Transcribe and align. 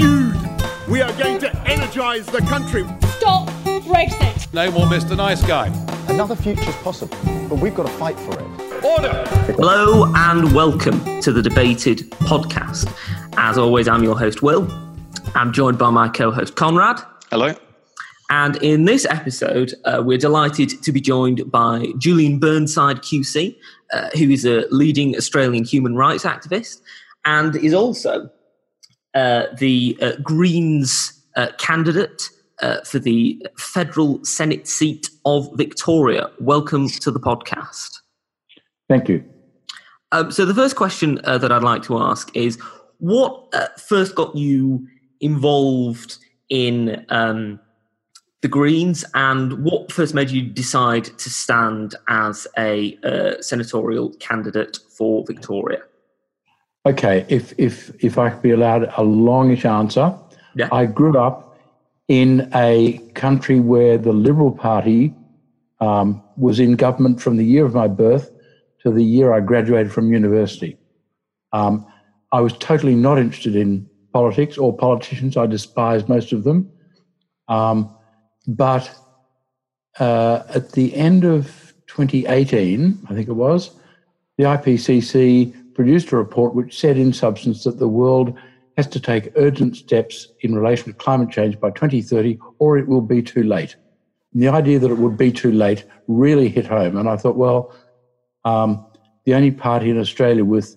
Dude, 0.00 0.34
we 0.88 1.02
are 1.02 1.12
going 1.18 1.38
to 1.40 1.54
energise 1.68 2.24
the 2.24 2.38
country. 2.48 2.84
Stop 3.18 3.50
Brexit. 3.84 4.50
No 4.54 4.70
more 4.70 4.86
Mr. 4.86 5.14
Nice 5.14 5.46
Guy. 5.46 5.66
Another 6.08 6.34
future's 6.34 6.74
possible, 6.76 7.18
but 7.50 7.56
we've 7.56 7.74
got 7.74 7.82
to 7.82 7.92
fight 7.92 8.18
for 8.20 8.32
it. 8.32 8.82
Order! 8.82 9.26
Hello 9.58 10.10
and 10.16 10.54
welcome 10.54 11.20
to 11.20 11.32
the 11.32 11.42
Debated 11.42 12.10
podcast. 12.12 12.90
As 13.36 13.58
always, 13.58 13.88
I'm 13.88 14.02
your 14.02 14.18
host, 14.18 14.40
Will. 14.40 14.66
I'm 15.34 15.52
joined 15.52 15.76
by 15.76 15.90
my 15.90 16.08
co 16.08 16.30
host, 16.30 16.56
Conrad. 16.56 17.02
Hello. 17.30 17.54
And 18.30 18.56
in 18.62 18.86
this 18.86 19.04
episode, 19.04 19.74
uh, 19.84 20.02
we're 20.02 20.16
delighted 20.16 20.82
to 20.82 20.92
be 20.92 21.02
joined 21.02 21.50
by 21.50 21.92
Julian 21.98 22.38
Burnside 22.38 23.02
QC, 23.02 23.54
uh, 23.92 24.08
who 24.16 24.30
is 24.30 24.46
a 24.46 24.64
leading 24.70 25.14
Australian 25.14 25.64
human 25.64 25.94
rights 25.94 26.24
activist 26.24 26.80
and 27.26 27.54
is 27.56 27.74
also 27.74 28.30
the 29.14 29.98
uh, 30.00 30.12
Greens 30.22 31.12
uh, 31.36 31.48
candidate 31.58 32.30
uh, 32.60 32.80
for 32.82 32.98
the 32.98 33.44
federal 33.56 34.24
Senate 34.24 34.68
seat 34.68 35.10
of 35.24 35.48
Victoria. 35.54 36.30
Welcome 36.38 36.88
to 36.88 37.10
the 37.10 37.20
podcast. 37.20 37.90
Thank 38.88 39.08
you. 39.08 39.24
Um, 40.12 40.30
so, 40.30 40.44
the 40.44 40.54
first 40.54 40.76
question 40.76 41.20
that 41.24 41.52
I'd 41.52 41.62
like 41.62 41.82
to 41.84 41.98
ask 41.98 42.34
is 42.36 42.58
what 42.98 43.54
first 43.78 44.14
got 44.14 44.34
you 44.34 44.86
involved 45.20 46.18
in. 46.48 47.04
Um, 47.08 47.60
the 48.42 48.48
Greens, 48.48 49.04
and 49.12 49.64
what 49.64 49.92
first 49.92 50.14
made 50.14 50.30
you 50.30 50.42
decide 50.42 51.04
to 51.04 51.28
stand 51.28 51.94
as 52.08 52.46
a 52.56 52.98
uh, 53.04 53.40
senatorial 53.42 54.14
candidate 54.14 54.78
for 54.88 55.24
Victoria? 55.26 55.82
Okay, 56.86 57.26
if 57.28 57.52
if 57.58 57.92
if 58.02 58.16
I 58.18 58.30
could 58.30 58.42
be 58.42 58.52
allowed 58.52 58.90
a 58.96 59.02
longish 59.02 59.64
answer, 59.64 60.16
yeah. 60.54 60.68
I 60.72 60.86
grew 60.86 61.18
up 61.18 61.58
in 62.08 62.50
a 62.54 62.98
country 63.14 63.60
where 63.60 63.98
the 63.98 64.12
Liberal 64.12 64.50
Party 64.50 65.14
um, 65.80 66.22
was 66.36 66.58
in 66.58 66.76
government 66.76 67.20
from 67.20 67.36
the 67.36 67.44
year 67.44 67.64
of 67.64 67.74
my 67.74 67.86
birth 67.86 68.30
to 68.82 68.90
the 68.90 69.04
year 69.04 69.32
I 69.32 69.40
graduated 69.40 69.92
from 69.92 70.12
university. 70.12 70.78
Um, 71.52 71.86
I 72.32 72.40
was 72.40 72.56
totally 72.58 72.94
not 72.94 73.18
interested 73.18 73.56
in 73.56 73.88
politics 74.12 74.56
or 74.56 74.76
politicians. 74.76 75.36
I 75.36 75.46
despised 75.46 76.08
most 76.08 76.32
of 76.32 76.44
them. 76.44 76.70
Um, 77.48 77.94
but 78.46 78.90
uh, 79.98 80.42
at 80.54 80.72
the 80.72 80.94
end 80.94 81.24
of 81.24 81.74
2018, 81.88 83.06
I 83.08 83.14
think 83.14 83.28
it 83.28 83.32
was, 83.32 83.70
the 84.38 84.44
IPCC 84.44 85.54
produced 85.80 86.12
a 86.12 86.16
report 86.16 86.54
which 86.54 86.78
said, 86.78 86.98
in 86.98 87.10
substance, 87.10 87.64
that 87.64 87.78
the 87.78 87.88
world 87.88 88.38
has 88.76 88.86
to 88.86 89.00
take 89.00 89.32
urgent 89.36 89.74
steps 89.74 90.28
in 90.40 90.54
relation 90.54 90.84
to 90.84 90.92
climate 90.92 91.30
change 91.30 91.58
by 91.58 91.70
2030 91.70 92.38
or 92.58 92.76
it 92.76 92.86
will 92.86 93.00
be 93.00 93.22
too 93.22 93.42
late. 93.42 93.76
And 94.34 94.42
the 94.42 94.48
idea 94.48 94.78
that 94.78 94.90
it 94.90 94.98
would 94.98 95.16
be 95.16 95.32
too 95.32 95.50
late 95.50 95.86
really 96.06 96.50
hit 96.50 96.66
home. 96.66 96.98
And 96.98 97.08
I 97.08 97.16
thought, 97.16 97.36
well, 97.36 97.74
um, 98.44 98.84
the 99.24 99.32
only 99.32 99.52
party 99.52 99.88
in 99.88 99.98
Australia 99.98 100.44
with 100.44 100.76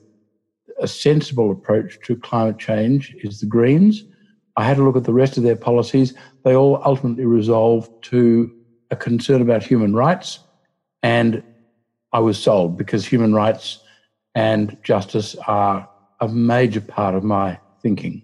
a 0.79 0.87
sensible 0.87 1.51
approach 1.51 1.99
to 2.05 2.15
climate 2.15 2.57
change 2.57 3.13
is 3.25 3.41
the 3.41 3.45
Greens. 3.45 4.05
I 4.55 4.63
had 4.63 4.77
a 4.77 4.83
look 4.83 4.95
at 4.95 5.03
the 5.03 5.11
rest 5.11 5.35
of 5.35 5.43
their 5.43 5.57
policies. 5.57 6.13
They 6.45 6.55
all 6.55 6.81
ultimately 6.85 7.25
resolved 7.25 7.91
to 8.03 8.49
a 8.89 8.95
concern 8.95 9.41
about 9.41 9.63
human 9.63 9.93
rights. 9.93 10.39
And 11.01 11.43
I 12.13 12.19
was 12.19 12.41
sold 12.41 12.77
because 12.77 13.05
human 13.05 13.33
rights 13.33 13.82
and 14.35 14.77
justice 14.83 15.35
are 15.47 15.87
a 16.19 16.27
major 16.27 16.81
part 16.81 17.15
of 17.15 17.23
my 17.23 17.59
thinking. 17.81 18.23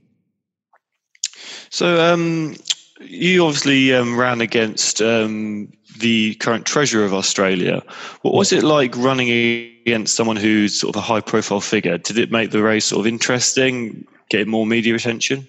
So, 1.70 2.14
um, 2.14 2.56
you 3.02 3.46
obviously 3.46 3.94
um, 3.94 4.18
ran 4.18 4.42
against 4.42 5.02
um, 5.02 5.72
the 6.00 6.36
current 6.36 6.66
treasurer 6.66 7.06
of 7.06 7.14
Australia. 7.14 7.82
What 8.22 8.34
was 8.34 8.52
it 8.52 8.64
like 8.64 8.96
running 8.98 9.30
against 9.30 10.16
someone 10.16 10.36
who's 10.36 10.80
sort 10.80 10.96
of 10.96 11.00
a 11.00 11.06
high 11.06 11.22
profile 11.22 11.62
figure? 11.62 11.98
Did 11.98 12.18
it 12.18 12.32
make 12.32 12.52
the 12.52 12.62
race 12.62 12.86
sort 12.86 13.02
of 13.02 13.08
interesting, 13.08 14.06
get 14.30 14.48
more 14.48 14.66
media 14.66 14.96
attention? 14.96 15.48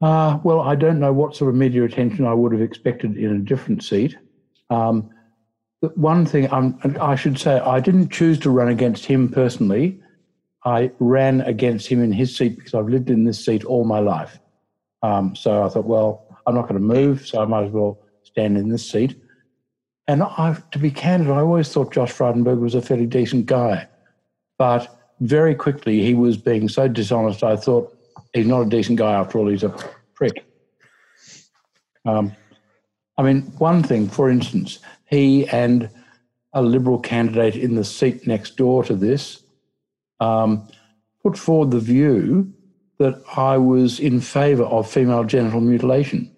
Uh, 0.00 0.38
well, 0.44 0.60
I 0.60 0.76
don't 0.76 0.98
know 0.98 1.12
what 1.12 1.36
sort 1.36 1.50
of 1.50 1.56
media 1.56 1.84
attention 1.84 2.24
I 2.24 2.34
would 2.34 2.52
have 2.52 2.62
expected 2.62 3.16
in 3.16 3.36
a 3.36 3.38
different 3.38 3.82
seat. 3.84 4.16
Um, 4.70 5.10
one 5.80 6.26
thing 6.26 6.50
I'm, 6.52 6.78
i 7.00 7.14
should 7.16 7.38
say, 7.38 7.58
I 7.58 7.80
didn't 7.80 8.10
choose 8.10 8.38
to 8.40 8.50
run 8.50 8.68
against 8.68 9.06
him 9.06 9.28
personally. 9.28 10.00
I 10.64 10.90
ran 10.98 11.40
against 11.42 11.86
him 11.86 12.02
in 12.02 12.12
his 12.12 12.36
seat 12.36 12.56
because 12.56 12.74
I've 12.74 12.88
lived 12.88 13.08
in 13.08 13.24
this 13.24 13.42
seat 13.44 13.64
all 13.64 13.84
my 13.84 14.00
life. 14.00 14.38
Um, 15.02 15.34
so 15.34 15.62
I 15.62 15.68
thought, 15.70 15.86
well, 15.86 16.26
I'm 16.46 16.54
not 16.54 16.68
going 16.68 16.74
to 16.74 16.80
move, 16.80 17.26
so 17.26 17.40
I 17.40 17.46
might 17.46 17.64
as 17.64 17.72
well 17.72 17.98
stand 18.22 18.58
in 18.58 18.68
this 18.68 18.88
seat. 18.88 19.18
And 20.06 20.22
I, 20.22 20.56
to 20.72 20.78
be 20.78 20.90
candid, 20.90 21.30
I 21.30 21.38
always 21.38 21.72
thought 21.72 21.94
Josh 21.94 22.12
Frydenberg 22.12 22.60
was 22.60 22.74
a 22.74 22.82
fairly 22.82 23.06
decent 23.06 23.46
guy. 23.46 23.88
But 24.58 24.94
very 25.20 25.54
quickly, 25.54 26.02
he 26.02 26.14
was 26.14 26.36
being 26.36 26.68
so 26.68 26.88
dishonest, 26.88 27.42
I 27.42 27.56
thought, 27.56 27.96
he's 28.34 28.46
not 28.46 28.62
a 28.62 28.68
decent 28.68 28.98
guy 28.98 29.12
after 29.12 29.38
all. 29.38 29.48
He's 29.48 29.62
a 29.62 29.74
prick. 30.14 30.44
Um, 32.04 32.32
I 33.16 33.22
mean, 33.22 33.42
one 33.58 33.82
thing, 33.82 34.08
for 34.08 34.30
instance, 34.30 34.78
he 35.10 35.46
and 35.48 35.90
a 36.52 36.62
Liberal 36.62 36.98
candidate 36.98 37.56
in 37.56 37.74
the 37.74 37.84
seat 37.84 38.26
next 38.26 38.56
door 38.56 38.82
to 38.84 38.94
this 38.94 39.42
um, 40.20 40.66
put 41.22 41.36
forward 41.36 41.70
the 41.70 41.80
view 41.80 42.52
that 42.98 43.22
I 43.36 43.56
was 43.56 43.98
in 43.98 44.20
favour 44.20 44.64
of 44.64 44.90
female 44.90 45.24
genital 45.24 45.60
mutilation. 45.60 46.30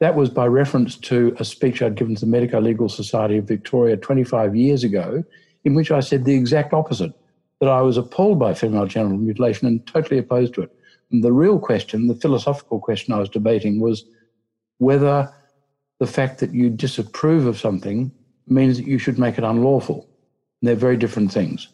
That 0.00 0.14
was 0.14 0.28
by 0.28 0.46
reference 0.46 0.96
to 0.98 1.34
a 1.38 1.44
speech 1.44 1.82
I'd 1.82 1.94
given 1.94 2.14
to 2.16 2.20
the 2.20 2.30
Medico 2.30 2.60
Legal 2.60 2.88
Society 2.88 3.38
of 3.38 3.46
Victoria 3.46 3.96
25 3.96 4.54
years 4.56 4.84
ago, 4.84 5.24
in 5.64 5.74
which 5.74 5.90
I 5.90 6.00
said 6.00 6.24
the 6.24 6.34
exact 6.34 6.72
opposite 6.72 7.12
that 7.60 7.68
I 7.68 7.80
was 7.80 7.96
appalled 7.96 8.38
by 8.38 8.54
female 8.54 8.86
genital 8.86 9.18
mutilation 9.18 9.66
and 9.66 9.86
totally 9.86 10.18
opposed 10.18 10.54
to 10.54 10.62
it. 10.62 10.76
And 11.10 11.22
the 11.22 11.32
real 11.32 11.58
question, 11.58 12.08
the 12.08 12.14
philosophical 12.14 12.80
question 12.80 13.14
I 13.14 13.18
was 13.18 13.28
debating 13.28 13.80
was 13.80 14.04
whether 14.78 15.32
the 15.98 16.06
fact 16.06 16.40
that 16.40 16.52
you 16.52 16.68
disapprove 16.68 17.46
of 17.46 17.58
something 17.58 18.12
means 18.46 18.76
that 18.78 18.86
you 18.86 18.98
should 18.98 19.18
make 19.18 19.38
it 19.38 19.44
unlawful. 19.44 20.08
And 20.60 20.68
they're 20.68 20.76
very 20.76 20.96
different 20.96 21.32
things. 21.32 21.68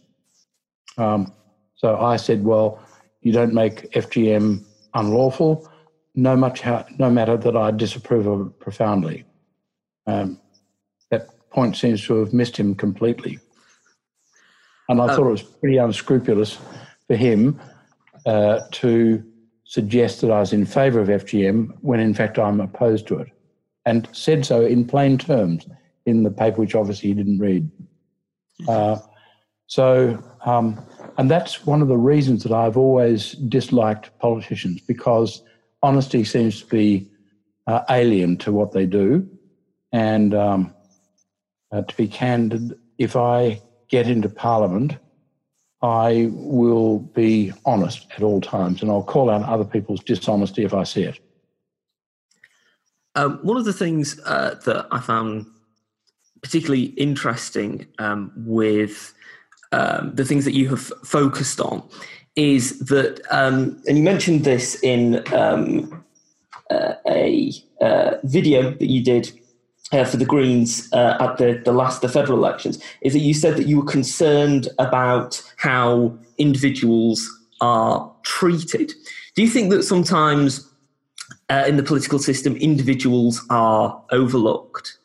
Um, 0.98 1.32
so 1.74 1.98
I 1.98 2.16
said, 2.16 2.44
well, 2.44 2.82
you 3.20 3.32
don't 3.32 3.54
make 3.54 3.90
FGM 3.92 4.64
unlawful, 4.94 5.68
no, 6.14 6.36
much 6.36 6.60
how, 6.60 6.84
no 6.98 7.10
matter 7.10 7.36
that 7.36 7.56
I 7.56 7.70
disapprove 7.70 8.26
of 8.26 8.46
it 8.48 8.60
profoundly. 8.60 9.24
Um, 10.06 10.40
that 11.10 11.28
point 11.50 11.76
seems 11.76 12.04
to 12.06 12.16
have 12.16 12.32
missed 12.32 12.56
him 12.56 12.74
completely. 12.74 13.38
And 14.88 15.00
I 15.00 15.04
um, 15.04 15.10
thought 15.10 15.26
it 15.26 15.30
was 15.30 15.42
pretty 15.42 15.78
unscrupulous 15.78 16.58
for 17.06 17.16
him 17.16 17.60
uh, 18.26 18.60
to 18.72 19.24
suggest 19.64 20.20
that 20.20 20.30
I 20.30 20.40
was 20.40 20.52
in 20.52 20.66
favour 20.66 21.00
of 21.00 21.08
FGM 21.08 21.76
when 21.80 22.00
in 22.00 22.12
fact 22.12 22.38
I'm 22.38 22.60
opposed 22.60 23.06
to 23.08 23.18
it, 23.18 23.28
and 23.86 24.08
said 24.12 24.44
so 24.44 24.66
in 24.66 24.84
plain 24.84 25.16
terms 25.16 25.66
in 26.06 26.22
the 26.22 26.30
paper, 26.30 26.58
which 26.58 26.74
obviously 26.74 27.10
he 27.10 27.14
didn't 27.14 27.38
read. 27.38 27.70
Uh, 28.68 28.98
so, 29.66 30.22
um, 30.44 30.84
and 31.18 31.30
that's 31.30 31.66
one 31.66 31.82
of 31.82 31.88
the 31.88 31.96
reasons 31.96 32.42
that 32.42 32.52
I've 32.52 32.76
always 32.76 33.32
disliked 33.32 34.16
politicians 34.18 34.80
because 34.80 35.42
honesty 35.82 36.24
seems 36.24 36.60
to 36.60 36.66
be 36.66 37.10
uh, 37.66 37.82
alien 37.90 38.36
to 38.38 38.52
what 38.52 38.72
they 38.72 38.86
do. 38.86 39.28
And 39.92 40.34
um, 40.34 40.74
uh, 41.70 41.82
to 41.82 41.96
be 41.96 42.08
candid, 42.08 42.78
if 42.98 43.16
I 43.16 43.60
get 43.88 44.08
into 44.08 44.28
Parliament 44.28 44.96
I 45.82 46.30
will 46.32 47.00
be 47.00 47.52
honest 47.64 48.06
at 48.16 48.22
all 48.22 48.40
times 48.40 48.82
and 48.82 48.90
I'll 48.90 49.02
call 49.02 49.28
out 49.28 49.42
other 49.42 49.64
people's 49.64 50.02
dishonesty 50.02 50.64
if 50.64 50.72
I 50.72 50.84
see 50.84 51.02
it. 51.02 51.18
Um, 53.16 53.40
one 53.42 53.56
of 53.56 53.64
the 53.64 53.72
things 53.72 54.18
uh, 54.24 54.54
that 54.64 54.86
I 54.92 55.00
found 55.00 55.46
particularly 56.42 56.86
interesting 56.96 57.86
um, 57.98 58.32
with 58.36 59.14
um, 59.72 60.14
the 60.14 60.24
things 60.24 60.44
that 60.44 60.54
you 60.54 60.68
have 60.68 60.92
focused 61.04 61.60
on 61.60 61.82
is 62.36 62.78
that, 62.80 63.20
um, 63.30 63.80
and 63.86 63.96
you 63.96 64.02
mentioned 64.02 64.44
this 64.44 64.82
in 64.82 65.22
um, 65.32 66.04
uh, 66.70 66.94
a 67.08 67.52
uh, 67.80 68.16
video 68.24 68.70
that 68.70 68.88
you 68.88 69.02
did 69.02 69.32
uh, 69.92 70.04
for 70.04 70.16
the 70.16 70.24
Greens 70.24 70.88
uh, 70.92 71.16
at 71.20 71.36
the, 71.36 71.60
the 71.64 71.72
last 71.72 72.00
the 72.00 72.08
federal 72.08 72.38
elections 72.38 72.82
is 73.02 73.12
that 73.12 73.20
you 73.20 73.34
said 73.34 73.56
that 73.56 73.66
you 73.66 73.78
were 73.78 73.86
concerned 73.86 74.68
about 74.78 75.42
how 75.56 76.16
individuals 76.38 77.28
are 77.60 78.10
treated. 78.22 78.92
Do 79.34 79.42
you 79.42 79.48
think 79.48 79.70
that 79.70 79.82
sometimes 79.82 80.68
uh, 81.50 81.64
in 81.66 81.76
the 81.76 81.82
political 81.82 82.18
system 82.18 82.56
individuals 82.56 83.44
are 83.50 84.02
overlooked? 84.10 84.98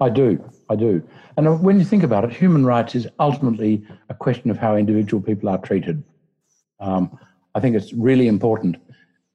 I 0.00 0.08
do, 0.08 0.42
I 0.68 0.76
do. 0.76 1.02
And 1.36 1.62
when 1.62 1.78
you 1.78 1.84
think 1.84 2.02
about 2.02 2.24
it, 2.24 2.32
human 2.32 2.64
rights 2.64 2.94
is 2.94 3.06
ultimately 3.18 3.86
a 4.08 4.14
question 4.14 4.50
of 4.50 4.58
how 4.58 4.76
individual 4.76 5.22
people 5.22 5.48
are 5.48 5.58
treated. 5.58 6.02
Um, 6.80 7.18
I 7.54 7.60
think 7.60 7.76
it's 7.76 7.92
really 7.92 8.28
important. 8.28 8.76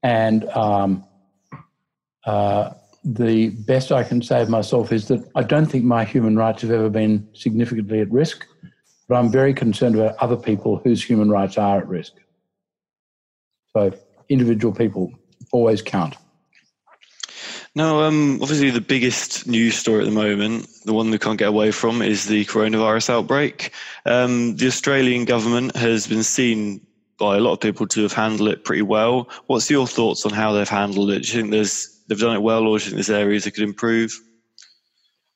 And 0.03 0.47
um, 0.49 1.05
uh, 2.25 2.71
the 3.03 3.49
best 3.49 3.91
I 3.91 4.03
can 4.03 4.21
say 4.21 4.41
of 4.41 4.49
myself 4.49 4.91
is 4.91 5.07
that 5.07 5.27
I 5.35 5.43
don't 5.43 5.65
think 5.65 5.83
my 5.83 6.03
human 6.03 6.35
rights 6.35 6.61
have 6.61 6.71
ever 6.71 6.89
been 6.89 7.27
significantly 7.33 7.99
at 7.99 8.11
risk, 8.11 8.45
but 9.07 9.15
I'm 9.15 9.31
very 9.31 9.53
concerned 9.53 9.95
about 9.95 10.15
other 10.17 10.37
people 10.37 10.77
whose 10.83 11.03
human 11.03 11.29
rights 11.29 11.57
are 11.57 11.79
at 11.79 11.87
risk. 11.87 12.13
So 13.75 13.91
individual 14.29 14.73
people 14.73 15.11
always 15.51 15.81
count. 15.81 16.15
Now, 17.73 18.01
um, 18.01 18.39
obviously, 18.41 18.69
the 18.69 18.81
biggest 18.81 19.47
news 19.47 19.75
story 19.75 19.99
at 20.01 20.05
the 20.05 20.11
moment, 20.11 20.67
the 20.83 20.93
one 20.93 21.09
we 21.09 21.17
can't 21.17 21.39
get 21.39 21.47
away 21.47 21.71
from, 21.71 22.01
is 22.01 22.25
the 22.25 22.43
coronavirus 22.45 23.09
outbreak. 23.09 23.71
Um, 24.05 24.57
the 24.57 24.67
Australian 24.67 25.23
government 25.23 25.75
has 25.77 26.05
been 26.05 26.23
seen 26.23 26.85
by 27.17 27.37
a 27.37 27.39
lot 27.39 27.53
of 27.53 27.61
people 27.61 27.87
to 27.87 28.01
have 28.01 28.11
handled 28.11 28.49
it 28.49 28.65
pretty 28.65 28.81
well. 28.81 29.29
What's 29.47 29.69
your 29.69 29.87
thoughts 29.87 30.25
on 30.25 30.33
how 30.33 30.51
they've 30.51 30.67
handled 30.67 31.11
it? 31.11 31.23
Do 31.23 31.27
you 31.31 31.41
think 31.41 31.51
there's 31.51 31.97
they've 32.07 32.19
done 32.19 32.35
it 32.35 32.41
well, 32.41 32.67
or 32.67 32.77
do 32.77 32.83
you 32.83 32.89
think 32.89 32.95
there's 32.95 33.09
areas 33.09 33.45
that 33.45 33.51
could 33.51 33.63
improve? 33.63 34.19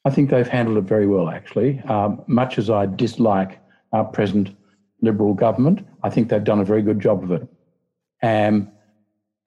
I 0.04 0.10
think 0.10 0.30
they've 0.30 0.48
handled 0.48 0.78
it 0.78 0.82
very 0.82 1.08
well, 1.08 1.30
actually. 1.30 1.80
Um, 1.82 2.22
much 2.28 2.58
as 2.58 2.70
I 2.70 2.86
dislike 2.86 3.60
our 3.94 4.04
present 4.04 4.50
Liberal 5.02 5.34
government, 5.34 5.86
I 6.04 6.10
think 6.10 6.30
they've 6.30 6.44
done 6.44 6.60
a 6.60 6.66
very 6.66 6.82
good 6.82 7.00
job 7.00 7.24
of 7.24 7.32
it. 7.32 7.48
And 8.22 8.72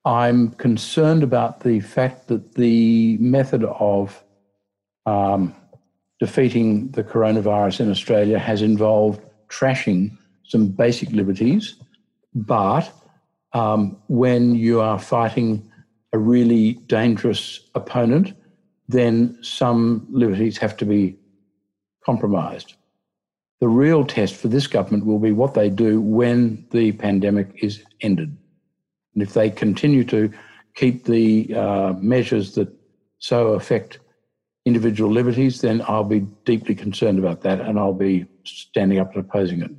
I'm 0.04 0.50
concerned 0.52 1.22
about 1.22 1.60
the 1.60 1.80
fact 1.80 2.28
that 2.28 2.54
the 2.54 3.18
method 3.18 3.64
of 3.64 4.22
um, 5.06 5.54
defeating 6.20 6.90
the 6.92 7.04
coronavirus 7.04 7.80
in 7.80 7.90
Australia 7.90 8.38
has 8.38 8.62
involved 8.62 9.20
trashing 9.48 10.16
some 10.44 10.68
basic 10.68 11.10
liberties. 11.10 11.76
But 12.34 12.90
um, 13.52 13.96
when 14.08 14.54
you 14.54 14.80
are 14.80 14.98
fighting 14.98 15.70
a 16.12 16.18
really 16.18 16.74
dangerous 16.86 17.60
opponent, 17.74 18.34
then 18.88 19.38
some 19.42 20.06
liberties 20.10 20.58
have 20.58 20.76
to 20.78 20.84
be 20.84 21.16
compromised. 22.04 22.74
The 23.60 23.68
real 23.68 24.04
test 24.04 24.34
for 24.36 24.48
this 24.48 24.66
government 24.66 25.04
will 25.04 25.18
be 25.18 25.32
what 25.32 25.54
they 25.54 25.68
do 25.68 26.00
when 26.00 26.66
the 26.70 26.92
pandemic 26.92 27.50
is 27.56 27.82
ended. 28.00 28.36
And 29.18 29.26
if 29.26 29.34
they 29.34 29.50
continue 29.50 30.04
to 30.04 30.32
keep 30.76 31.04
the 31.04 31.52
uh, 31.52 31.92
measures 31.94 32.54
that 32.54 32.68
so 33.18 33.48
affect 33.54 33.98
individual 34.64 35.10
liberties, 35.10 35.60
then 35.60 35.82
I'll 35.88 36.04
be 36.04 36.20
deeply 36.44 36.76
concerned 36.76 37.18
about 37.18 37.40
that 37.40 37.60
and 37.60 37.80
I'll 37.80 37.92
be 37.92 38.26
standing 38.44 39.00
up 39.00 39.12
and 39.16 39.24
opposing 39.24 39.62
it. 39.62 39.72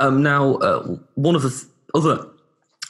Um, 0.00 0.22
now, 0.22 0.56
uh, 0.56 0.98
one 1.14 1.34
of 1.34 1.40
the 1.40 1.48
th- 1.48 1.62
other 1.94 2.28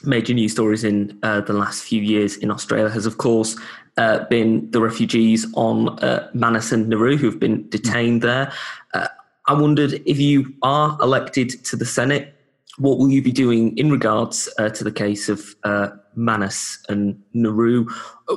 major 0.03 0.33
news 0.33 0.51
stories 0.51 0.83
in 0.83 1.17
uh, 1.23 1.39
the 1.39 1.53
last 1.53 1.85
few 1.85 2.01
years 2.01 2.35
in 2.35 2.51
Australia 2.51 2.89
has, 2.89 3.05
of 3.05 3.17
course, 3.17 3.57
uh, 3.95 4.25
been 4.25 4.69
the 4.71 4.81
refugees 4.81 5.47
on 5.53 5.97
uh, 5.99 6.29
Manus 6.33 6.73
and 6.73 6.89
Nauru 6.89 7.15
who've 7.15 7.39
been 7.39 7.69
detained 7.69 8.21
there. 8.21 8.51
Uh, 8.93 9.07
I 9.47 9.53
wondered 9.53 9.93
if 10.05 10.19
you 10.19 10.53
are 10.61 10.97
elected 11.01 11.63
to 11.67 11.77
the 11.77 11.85
Senate, 11.85 12.34
what 12.77 12.97
will 12.97 13.09
you 13.09 13.21
be 13.21 13.31
doing 13.31 13.77
in 13.77 13.89
regards 13.89 14.49
uh, 14.57 14.69
to 14.69 14.83
the 14.83 14.91
case 14.91 15.29
of 15.29 15.55
uh, 15.63 15.89
Manus 16.15 16.83
and 16.89 17.21
Nauru? 17.33 17.87
Uh, 18.27 18.35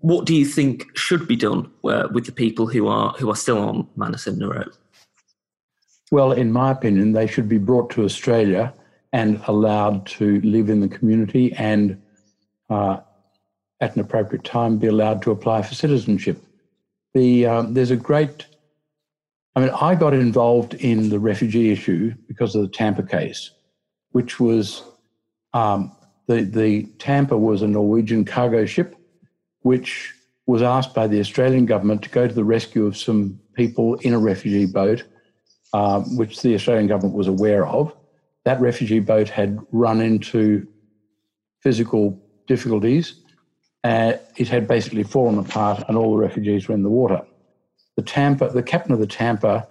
what 0.00 0.26
do 0.26 0.34
you 0.34 0.44
think 0.44 0.96
should 0.96 1.26
be 1.26 1.36
done 1.36 1.70
uh, 1.84 2.08
with 2.12 2.26
the 2.26 2.32
people 2.32 2.66
who 2.66 2.86
are 2.88 3.12
who 3.18 3.30
are 3.30 3.36
still 3.36 3.58
on 3.58 3.88
Manus 3.96 4.26
and 4.26 4.38
Nauru? 4.38 4.70
Well, 6.10 6.32
in 6.32 6.52
my 6.52 6.70
opinion, 6.70 7.12
they 7.12 7.26
should 7.26 7.48
be 7.48 7.58
brought 7.58 7.90
to 7.90 8.04
Australia 8.04 8.72
and 9.12 9.40
allowed 9.46 10.06
to 10.06 10.40
live 10.42 10.68
in 10.68 10.80
the 10.80 10.88
community 10.88 11.52
and 11.54 12.00
uh, 12.70 12.98
at 13.80 13.94
an 13.94 14.00
appropriate 14.00 14.44
time 14.44 14.78
be 14.78 14.86
allowed 14.86 15.22
to 15.22 15.30
apply 15.30 15.62
for 15.62 15.74
citizenship. 15.74 16.42
The, 17.14 17.46
um, 17.46 17.74
there's 17.74 17.90
a 17.90 17.96
great 17.96 18.46
I 19.56 19.60
mean, 19.60 19.70
I 19.70 19.94
got 19.94 20.12
involved 20.12 20.74
in 20.74 21.08
the 21.08 21.18
refugee 21.18 21.72
issue 21.72 22.14
because 22.28 22.54
of 22.54 22.60
the 22.60 22.68
Tampa 22.68 23.02
case, 23.02 23.50
which 24.10 24.38
was 24.38 24.82
um, 25.54 25.96
the, 26.26 26.42
the 26.42 26.82
Tampa 26.98 27.38
was 27.38 27.62
a 27.62 27.66
Norwegian 27.66 28.26
cargo 28.26 28.66
ship, 28.66 28.94
which 29.60 30.12
was 30.44 30.60
asked 30.60 30.94
by 30.94 31.06
the 31.06 31.18
Australian 31.20 31.64
government 31.64 32.02
to 32.02 32.10
go 32.10 32.28
to 32.28 32.34
the 32.34 32.44
rescue 32.44 32.84
of 32.84 32.98
some 32.98 33.40
people 33.54 33.94
in 34.00 34.12
a 34.12 34.18
refugee 34.18 34.66
boat, 34.66 35.04
um, 35.72 36.18
which 36.18 36.42
the 36.42 36.54
Australian 36.54 36.86
government 36.86 37.14
was 37.14 37.26
aware 37.26 37.66
of. 37.66 37.96
That 38.44 38.60
refugee 38.60 39.00
boat 39.00 39.30
had 39.30 39.58
run 39.72 40.02
into 40.02 40.68
physical 41.62 42.22
difficulties. 42.46 43.22
Uh, 43.82 44.12
it 44.36 44.48
had 44.48 44.68
basically 44.68 45.02
fallen 45.02 45.38
apart, 45.38 45.82
and 45.88 45.96
all 45.96 46.12
the 46.12 46.22
refugees 46.22 46.68
were 46.68 46.74
in 46.74 46.82
the 46.82 46.90
water. 46.90 47.22
The 47.96 48.02
Tampa, 48.02 48.50
the 48.50 48.62
captain 48.62 48.92
of 48.92 49.00
the 49.00 49.06
Tampa, 49.06 49.66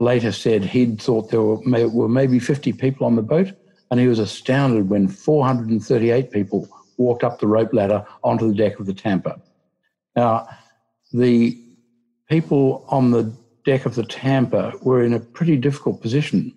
later 0.00 0.32
said 0.32 0.64
he'd 0.64 1.00
thought 1.00 1.30
there 1.30 1.42
were, 1.42 1.60
may, 1.64 1.84
were 1.84 2.08
maybe 2.08 2.38
50 2.38 2.72
people 2.72 3.06
on 3.06 3.16
the 3.16 3.22
boat, 3.22 3.52
and 3.90 4.00
he 4.00 4.08
was 4.08 4.18
astounded 4.18 4.88
when 4.88 5.08
438 5.08 6.30
people 6.30 6.68
walked 6.96 7.24
up 7.24 7.38
the 7.40 7.46
rope 7.46 7.72
ladder 7.72 8.06
onto 8.22 8.48
the 8.48 8.54
deck 8.54 8.78
of 8.78 8.86
the 8.86 8.94
Tampa. 8.94 9.40
Now, 10.16 10.48
the 11.12 11.60
people 12.28 12.84
on 12.88 13.10
the 13.10 13.32
deck 13.64 13.86
of 13.86 13.94
the 13.94 14.04
Tampa 14.04 14.72
were 14.82 15.02
in 15.02 15.12
a 15.12 15.20
pretty 15.20 15.56
difficult 15.56 16.00
position, 16.00 16.52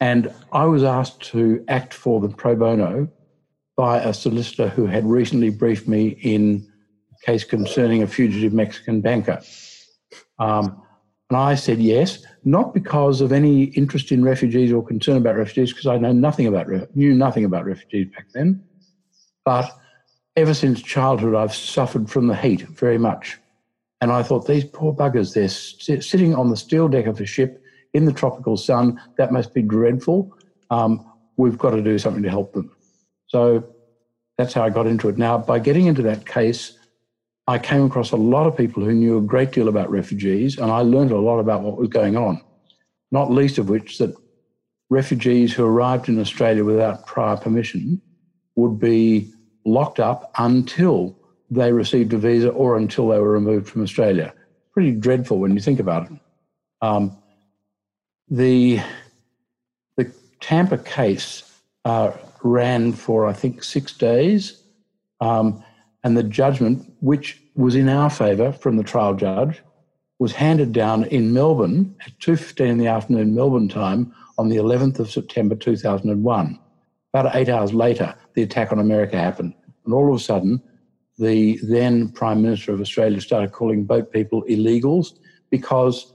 and 0.00 0.32
I 0.52 0.64
was 0.64 0.82
asked 0.82 1.20
to 1.30 1.64
act 1.68 1.94
for 1.94 2.20
them 2.20 2.32
pro 2.32 2.56
bono 2.56 3.08
by 3.76 3.98
a 3.98 4.12
solicitor 4.12 4.68
who 4.68 4.86
had 4.86 5.04
recently 5.04 5.50
briefed 5.50 5.86
me 5.86 6.08
in 6.22 6.66
a 7.12 7.26
case 7.26 7.44
concerning 7.44 8.02
a 8.02 8.06
fugitive 8.06 8.52
Mexican 8.52 9.00
banker. 9.00 9.40
Um, 10.38 10.82
and 11.30 11.38
I 11.38 11.56
said 11.56 11.78
yes, 11.78 12.24
not 12.44 12.72
because 12.72 13.20
of 13.20 13.32
any 13.32 13.64
interest 13.64 14.12
in 14.12 14.24
refugees 14.24 14.72
or 14.72 14.84
concern 14.84 15.18
about 15.18 15.36
refugees, 15.36 15.72
because 15.72 15.86
I 15.86 15.98
know 15.98 16.12
nothing 16.12 16.46
about 16.46 16.68
knew 16.96 17.14
nothing 17.14 17.44
about 17.44 17.66
refugees 17.66 18.08
back 18.14 18.26
then. 18.32 18.64
But 19.44 19.70
ever 20.36 20.54
since 20.54 20.80
childhood, 20.80 21.34
I've 21.34 21.54
suffered 21.54 22.08
from 22.08 22.28
the 22.28 22.36
heat 22.36 22.62
very 22.62 22.98
much. 22.98 23.38
And 24.00 24.12
I 24.12 24.22
thought, 24.22 24.46
these 24.46 24.64
poor 24.64 24.94
buggers, 24.94 25.34
they're 25.34 26.00
sitting 26.00 26.34
on 26.34 26.50
the 26.50 26.56
steel 26.56 26.88
deck 26.88 27.06
of 27.06 27.20
a 27.20 27.26
ship 27.26 27.62
in 27.94 28.04
the 28.04 28.12
tropical 28.12 28.56
sun. 28.56 29.00
That 29.16 29.32
must 29.32 29.52
be 29.52 29.62
dreadful. 29.62 30.32
Um, 30.70 31.04
we've 31.36 31.58
got 31.58 31.70
to 31.70 31.82
do 31.82 31.98
something 31.98 32.22
to 32.22 32.30
help 32.30 32.52
them. 32.52 32.70
So 33.26 33.66
that's 34.38 34.54
how 34.54 34.62
I 34.62 34.70
got 34.70 34.86
into 34.86 35.08
it. 35.08 35.18
Now, 35.18 35.36
by 35.36 35.58
getting 35.58 35.86
into 35.86 36.02
that 36.02 36.26
case, 36.26 36.77
I 37.48 37.58
came 37.58 37.86
across 37.86 38.12
a 38.12 38.16
lot 38.16 38.46
of 38.46 38.54
people 38.54 38.84
who 38.84 38.92
knew 38.92 39.16
a 39.16 39.22
great 39.22 39.52
deal 39.52 39.68
about 39.68 39.90
refugees, 39.90 40.58
and 40.58 40.70
I 40.70 40.80
learned 40.80 41.12
a 41.12 41.18
lot 41.18 41.38
about 41.38 41.62
what 41.62 41.78
was 41.78 41.88
going 41.88 42.14
on, 42.14 42.42
not 43.10 43.30
least 43.30 43.56
of 43.56 43.70
which 43.70 43.96
that 43.98 44.14
refugees 44.90 45.54
who 45.54 45.64
arrived 45.64 46.10
in 46.10 46.20
Australia 46.20 46.62
without 46.62 47.06
prior 47.06 47.38
permission 47.38 48.02
would 48.56 48.78
be 48.78 49.32
locked 49.64 49.98
up 49.98 50.30
until 50.36 51.18
they 51.50 51.72
received 51.72 52.12
a 52.12 52.18
visa 52.18 52.50
or 52.50 52.76
until 52.76 53.08
they 53.08 53.18
were 53.18 53.32
removed 53.32 53.66
from 53.66 53.82
Australia. 53.82 54.34
Pretty 54.74 54.92
dreadful 54.92 55.38
when 55.38 55.54
you 55.54 55.60
think 55.60 55.80
about 55.80 56.10
it. 56.10 56.18
Um, 56.82 57.16
the, 58.28 58.80
the 59.96 60.12
Tampa 60.40 60.76
case 60.76 61.50
uh, 61.86 62.12
ran 62.42 62.92
for, 62.92 63.26
I 63.26 63.32
think, 63.32 63.64
six 63.64 63.94
days. 63.94 64.62
Um, 65.22 65.64
and 66.04 66.16
the 66.16 66.22
judgment, 66.22 66.92
which 67.00 67.42
was 67.54 67.74
in 67.74 67.88
our 67.88 68.10
favour 68.10 68.52
from 68.52 68.76
the 68.76 68.84
trial 68.84 69.14
judge, 69.14 69.62
was 70.18 70.32
handed 70.32 70.72
down 70.72 71.04
in 71.04 71.32
Melbourne 71.32 71.94
at 72.04 72.18
2.15 72.18 72.66
in 72.66 72.78
the 72.78 72.86
afternoon 72.86 73.34
Melbourne 73.34 73.68
time 73.68 74.12
on 74.36 74.48
the 74.48 74.56
11th 74.56 74.98
of 74.98 75.10
September 75.10 75.54
2001. 75.54 76.58
About 77.14 77.36
eight 77.36 77.48
hours 77.48 77.72
later, 77.72 78.14
the 78.34 78.42
attack 78.42 78.72
on 78.72 78.78
America 78.78 79.18
happened. 79.18 79.54
And 79.84 79.94
all 79.94 80.08
of 80.08 80.20
a 80.20 80.22
sudden, 80.22 80.62
the 81.18 81.58
then 81.62 82.10
Prime 82.10 82.42
Minister 82.42 82.72
of 82.72 82.80
Australia 82.80 83.20
started 83.20 83.52
calling 83.52 83.84
boat 83.84 84.12
people 84.12 84.44
illegals 84.44 85.18
because 85.50 86.14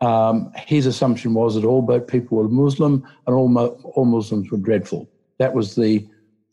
um, 0.00 0.52
his 0.56 0.86
assumption 0.86 1.34
was 1.34 1.54
that 1.54 1.64
all 1.64 1.82
boat 1.82 2.08
people 2.08 2.38
were 2.38 2.48
Muslim 2.48 3.06
and 3.26 3.36
all, 3.36 3.56
all 3.94 4.04
Muslims 4.04 4.50
were 4.50 4.58
dreadful. 4.58 5.08
That 5.38 5.54
was 5.54 5.74
the 5.74 6.06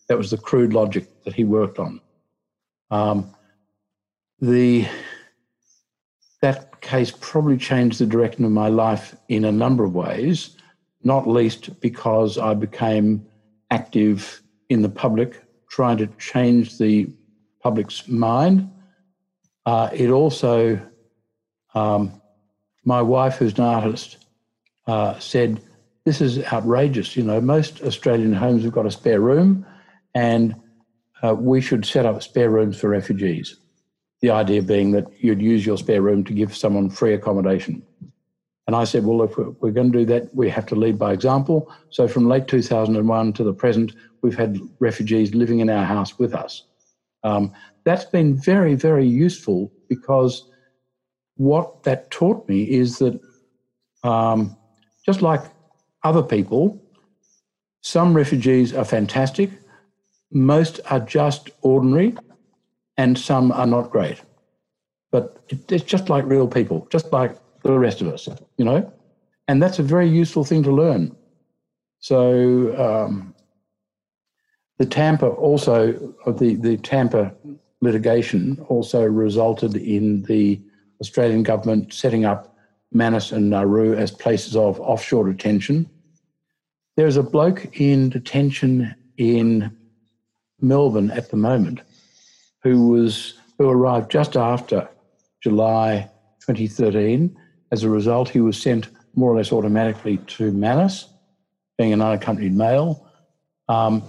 that 0.07 0.17
was 0.17 0.31
the 0.31 0.37
crude 0.37 0.73
logic 0.73 1.07
that 1.23 1.35
he 1.35 1.43
worked 1.43 1.77
on. 1.77 2.01
Um, 2.91 3.33
the 4.39 4.87
that 6.41 6.81
case 6.81 7.11
probably 7.11 7.57
changed 7.57 7.99
the 7.99 8.05
direction 8.05 8.45
of 8.45 8.51
my 8.51 8.69
life 8.69 9.15
in 9.27 9.43
a 9.43 9.51
number 9.51 9.83
of 9.83 9.93
ways, 9.93 10.55
not 11.03 11.27
least 11.27 11.79
because 11.81 12.37
I 12.37 12.53
became 12.53 13.25
active 13.69 14.41
in 14.69 14.81
the 14.81 14.89
public, 14.89 15.43
trying 15.69 15.97
to 15.97 16.07
change 16.17 16.77
the 16.77 17.09
public's 17.61 18.07
mind. 18.07 18.69
Uh, 19.65 19.89
it 19.93 20.09
also, 20.09 20.79
um, 21.75 22.21
my 22.85 23.01
wife, 23.01 23.35
who's 23.35 23.57
an 23.57 23.65
artist, 23.65 24.25
uh, 24.87 25.19
said, 25.19 25.61
This 26.05 26.21
is 26.21 26.41
outrageous. 26.45 27.17
You 27.17 27.23
know, 27.23 27.41
most 27.41 27.81
Australian 27.81 28.33
homes 28.33 28.63
have 28.63 28.71
got 28.71 28.85
a 28.85 28.91
spare 28.91 29.19
room 29.19 29.65
and 30.15 30.55
uh, 31.23 31.35
we 31.35 31.61
should 31.61 31.85
set 31.85 32.05
up 32.05 32.21
spare 32.23 32.49
rooms 32.49 32.79
for 32.79 32.89
refugees. 32.89 33.55
The 34.21 34.31
idea 34.31 34.61
being 34.61 34.91
that 34.91 35.05
you'd 35.19 35.41
use 35.41 35.65
your 35.65 35.77
spare 35.77 36.01
room 36.01 36.23
to 36.25 36.33
give 36.33 36.55
someone 36.55 36.89
free 36.89 37.13
accommodation. 37.13 37.83
And 38.67 38.75
I 38.75 38.83
said, 38.83 39.05
well, 39.05 39.23
if 39.23 39.35
we're 39.35 39.71
going 39.71 39.91
to 39.91 39.99
do 39.99 40.05
that, 40.05 40.33
we 40.35 40.49
have 40.49 40.65
to 40.67 40.75
lead 40.75 40.99
by 40.99 41.11
example. 41.11 41.73
So 41.89 42.07
from 42.07 42.27
late 42.27 42.47
2001 42.47 43.33
to 43.33 43.43
the 43.43 43.53
present, 43.53 43.93
we've 44.21 44.37
had 44.37 44.59
refugees 44.79 45.33
living 45.33 45.59
in 45.59 45.69
our 45.69 45.85
house 45.85 46.19
with 46.19 46.35
us. 46.35 46.65
Um, 47.23 47.51
that's 47.83 48.05
been 48.05 48.39
very, 48.39 48.75
very 48.75 49.07
useful 49.07 49.71
because 49.87 50.47
what 51.37 51.83
that 51.83 52.11
taught 52.11 52.47
me 52.47 52.63
is 52.63 52.99
that 52.99 53.19
um, 54.03 54.55
just 55.05 55.21
like 55.21 55.41
other 56.03 56.21
people, 56.21 56.79
some 57.81 58.13
refugees 58.13 58.73
are 58.73 58.85
fantastic, 58.85 59.49
most 60.31 60.79
are 60.89 60.99
just 60.99 61.49
ordinary, 61.61 62.15
and 62.97 63.17
some 63.17 63.51
are 63.51 63.67
not 63.67 63.89
great. 63.89 64.21
But 65.11 65.41
it's 65.69 65.83
just 65.83 66.09
like 66.09 66.25
real 66.25 66.47
people, 66.47 66.87
just 66.91 67.11
like 67.11 67.35
the 67.63 67.77
rest 67.77 68.01
of 68.01 68.07
us, 68.07 68.27
you 68.57 68.65
know? 68.65 68.91
And 69.47 69.61
that's 69.61 69.79
a 69.79 69.83
very 69.83 70.07
useful 70.07 70.43
thing 70.43 70.63
to 70.63 70.71
learn. 70.71 71.15
So 71.99 72.75
um, 72.77 73.33
the 74.77 74.85
Tampa 74.85 75.27
also, 75.27 76.13
the, 76.27 76.55
the 76.55 76.77
Tampa 76.77 77.33
litigation 77.81 78.63
also 78.67 79.03
resulted 79.03 79.75
in 79.75 80.23
the 80.23 80.61
Australian 81.01 81.43
government 81.43 81.93
setting 81.93 82.25
up 82.25 82.55
Manus 82.91 83.31
and 83.31 83.49
Nauru 83.49 83.95
as 83.95 84.11
places 84.11 84.55
of 84.55 84.79
offshore 84.79 85.31
detention. 85.31 85.89
There's 86.97 87.17
a 87.17 87.23
bloke 87.23 87.79
in 87.79 88.09
detention 88.09 88.95
in 89.17 89.75
Melbourne 90.61 91.11
at 91.11 91.29
the 91.31 91.37
moment 91.37 91.81
who 92.63 92.89
was 92.89 93.35
who 93.57 93.69
arrived 93.69 94.09
just 94.11 94.37
after 94.37 94.87
July 95.41 96.09
2013 96.41 97.35
as 97.71 97.83
a 97.83 97.89
result, 97.89 98.29
he 98.29 98.41
was 98.41 98.59
sent 98.59 98.89
more 99.15 99.31
or 99.31 99.37
less 99.37 99.51
automatically 99.51 100.17
to 100.17 100.51
Manus, 100.51 101.07
being 101.77 101.93
an 101.93 102.01
unaccompanied 102.01 102.55
male. 102.55 103.07
Um, 103.67 104.03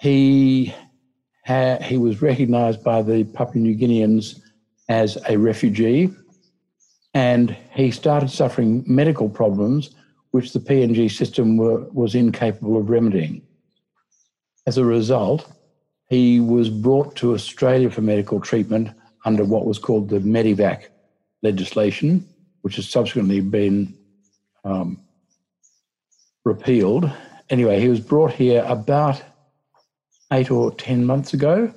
he 0.00 0.74
ha- 1.44 1.78
he 1.82 1.98
was 1.98 2.22
recognised 2.22 2.82
by 2.82 3.02
the 3.02 3.24
Papua 3.24 3.62
New 3.62 3.76
Guineans 3.76 4.40
as 4.88 5.18
a 5.28 5.36
refugee, 5.36 6.10
and 7.12 7.56
he 7.74 7.90
started 7.90 8.30
suffering 8.30 8.84
medical 8.86 9.28
problems 9.28 9.94
which 10.30 10.52
the 10.52 10.60
PNG 10.60 11.10
system 11.10 11.56
were, 11.56 11.84
was 11.90 12.14
incapable 12.14 12.76
of 12.76 12.90
remedying. 12.90 13.42
As 14.66 14.76
a 14.76 14.84
result, 14.84 15.50
he 16.08 16.40
was 16.40 16.70
brought 16.70 17.14
to 17.16 17.34
Australia 17.34 17.90
for 17.90 18.00
medical 18.00 18.40
treatment 18.40 18.90
under 19.24 19.44
what 19.44 19.66
was 19.66 19.78
called 19.78 20.08
the 20.08 20.20
Medevac 20.20 20.84
legislation, 21.42 22.26
which 22.62 22.76
has 22.76 22.88
subsequently 22.88 23.40
been 23.40 23.94
um, 24.64 25.00
repealed. 26.44 27.10
Anyway, 27.50 27.80
he 27.80 27.88
was 27.88 28.00
brought 28.00 28.32
here 28.32 28.64
about 28.66 29.22
eight 30.32 30.50
or 30.50 30.74
10 30.74 31.04
months 31.04 31.34
ago 31.34 31.72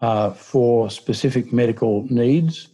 uh, 0.00 0.30
for 0.30 0.90
specific 0.90 1.52
medical 1.52 2.04
needs. 2.10 2.68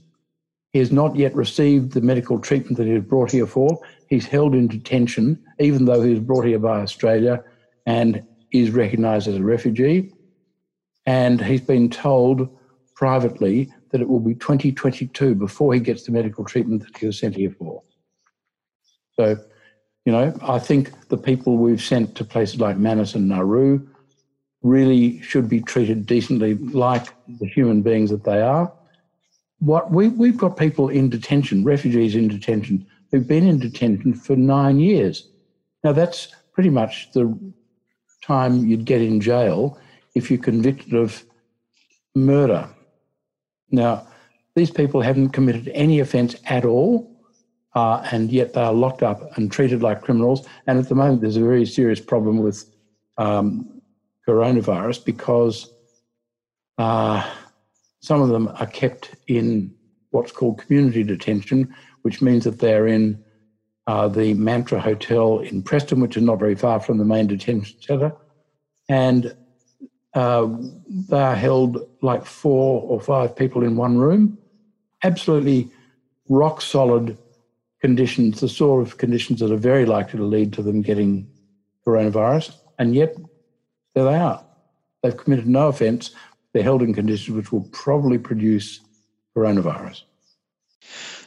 He 0.73 0.79
has 0.79 0.93
not 0.93 1.17
yet 1.17 1.35
received 1.35 1.93
the 1.93 2.01
medical 2.01 2.39
treatment 2.39 2.77
that 2.77 2.87
he 2.87 2.93
was 2.93 3.05
brought 3.05 3.31
here 3.31 3.47
for. 3.47 3.81
He's 4.09 4.27
held 4.27 4.55
in 4.55 4.69
detention, 4.69 5.43
even 5.59 5.85
though 5.85 6.03
he 6.03 6.11
was 6.11 6.21
brought 6.21 6.45
here 6.45 6.59
by 6.59 6.81
Australia 6.81 7.43
and 7.87 8.23
is 8.53 8.71
recognised 8.71 9.29
as 9.29 9.37
a 9.37 9.43
refugee. 9.43 10.13
And 11.07 11.41
he's 11.41 11.61
been 11.61 11.89
told 11.89 12.49
privately 12.95 13.73
that 13.93 14.01
it 14.01 14.09
will 14.09 14.21
be 14.21 14.35
2022 14.35 15.35
before 15.35 15.73
he 15.73 15.81
gets 15.81 16.05
the 16.05 16.13
medical 16.13 16.45
treatment 16.45 16.83
that 16.83 16.97
he 16.97 17.07
was 17.07 17.19
sent 17.19 17.37
here 17.37 17.55
for. 17.57 17.83
So, 19.13 19.37
you 20.05 20.13
know, 20.13 20.37
I 20.43 20.59
think 20.59 21.09
the 21.09 21.17
people 21.17 21.57
we've 21.57 21.83
sent 21.83 22.17
to 22.17 22.25
places 22.25 22.61
like 22.61 22.77
Manus 22.77 23.15
and 23.15 23.29
Nauru 23.29 23.87
really 24.63 25.21
should 25.23 25.49
be 25.49 25.61
treated 25.61 26.07
decently 26.07 26.55
like 26.55 27.07
the 27.39 27.47
human 27.47 27.83
beings 27.83 28.11
that 28.11 28.25
they 28.25 28.41
are. 28.41 28.73
What 29.61 29.91
we, 29.91 30.09
we've 30.09 30.37
got 30.37 30.57
people 30.57 30.89
in 30.89 31.09
detention, 31.09 31.65
refugees 31.65 32.15
in 32.15 32.29
detention, 32.29 32.87
who've 33.11 33.27
been 33.27 33.47
in 33.47 33.59
detention 33.59 34.15
for 34.15 34.37
nine 34.37 34.81
years. 34.81 35.29
Now, 35.85 35.93
that's 35.93 36.29
pretty 36.53 36.71
much 36.71 37.13
the 37.13 37.39
time 38.23 38.67
you'd 38.67 38.85
get 38.85 39.01
in 39.01 39.21
jail 39.21 39.79
if 40.17 40.31
you're 40.31 40.43
convicted 40.43 40.95
of 40.95 41.25
murder 42.15 42.69
now, 43.71 44.07
these 44.55 44.71
people 44.71 45.03
haven't 45.03 45.31
committed 45.31 45.69
any 45.75 46.01
offence 46.01 46.37
at 46.47 46.65
all, 46.65 47.11
uh, 47.75 48.07
and 48.11 48.33
yet 48.33 48.55
they 48.55 48.63
are 48.63 48.73
locked 48.73 49.03
up 49.03 49.37
and 49.37 49.53
treated 49.53 49.83
like 49.83 50.03
criminals. 50.03 50.47
And 50.67 50.79
at 50.79 50.89
the 50.89 50.95
moment, 50.95 51.21
there's 51.21 51.37
a 51.37 51.41
very 51.41 51.67
serious 51.67 52.01
problem 52.01 52.39
with 52.39 52.65
um, 53.19 53.83
coronavirus 54.27 55.05
because 55.05 55.71
uh, 56.79 57.29
some 58.01 58.23
of 58.23 58.31
them 58.31 58.49
are 58.59 58.67
kept 58.67 59.15
in 59.27 59.75
what's 60.11 60.33
called 60.33 60.59
community 60.59 61.03
detention, 61.03 61.75
which 62.03 62.23
means 62.23 62.45
that 62.45 62.61
they're 62.61 62.87
in 62.87 63.23
uh, 63.87 64.09
the 64.09 64.33
Mantra 64.35 64.81
Hotel 64.81 65.41
in 65.41 65.63
Preston, 65.63 66.01
which 66.01 66.17
is 66.17 66.23
not 66.23 66.39
very 66.39 66.55
far 66.55 66.81
from 66.81 66.99
the 66.99 67.05
main 67.05 67.27
detention 67.27 67.81
centre. 67.83 68.13
And 68.89 69.37
uh, 70.17 70.49
they 70.89 71.21
are 71.21 71.37
held 71.37 71.87
like 72.01 72.25
four 72.25 72.83
or 72.83 72.99
five 73.01 73.37
people 73.37 73.63
in 73.63 73.77
one 73.77 73.99
room. 73.99 74.39
Absolutely 75.03 75.71
rock 76.31 76.63
solid 76.63 77.19
conditions, 77.83 78.41
the 78.41 78.49
sort 78.49 78.87
of 78.87 78.97
conditions 78.97 79.41
that 79.41 79.53
are 79.53 79.59
very 79.59 79.85
likely 79.85 80.19
to 80.19 80.25
lead 80.25 80.55
to 80.55 80.63
them 80.63 80.81
getting 80.81 81.29
coronavirus. 81.87 82.57
And 82.79 82.95
yet, 82.95 83.15
there 83.95 84.05
they 84.05 84.17
are. 84.17 84.43
They've 85.03 85.17
committed 85.17 85.47
no 85.47 85.69
offence. 85.69 86.13
They're 86.53 86.63
held 86.63 86.83
in 86.83 86.95
conditions 86.95 87.37
which 87.37 87.53
will 87.53 87.69
probably 87.71 88.17
produce 88.17 88.81
coronavirus. 89.37 90.03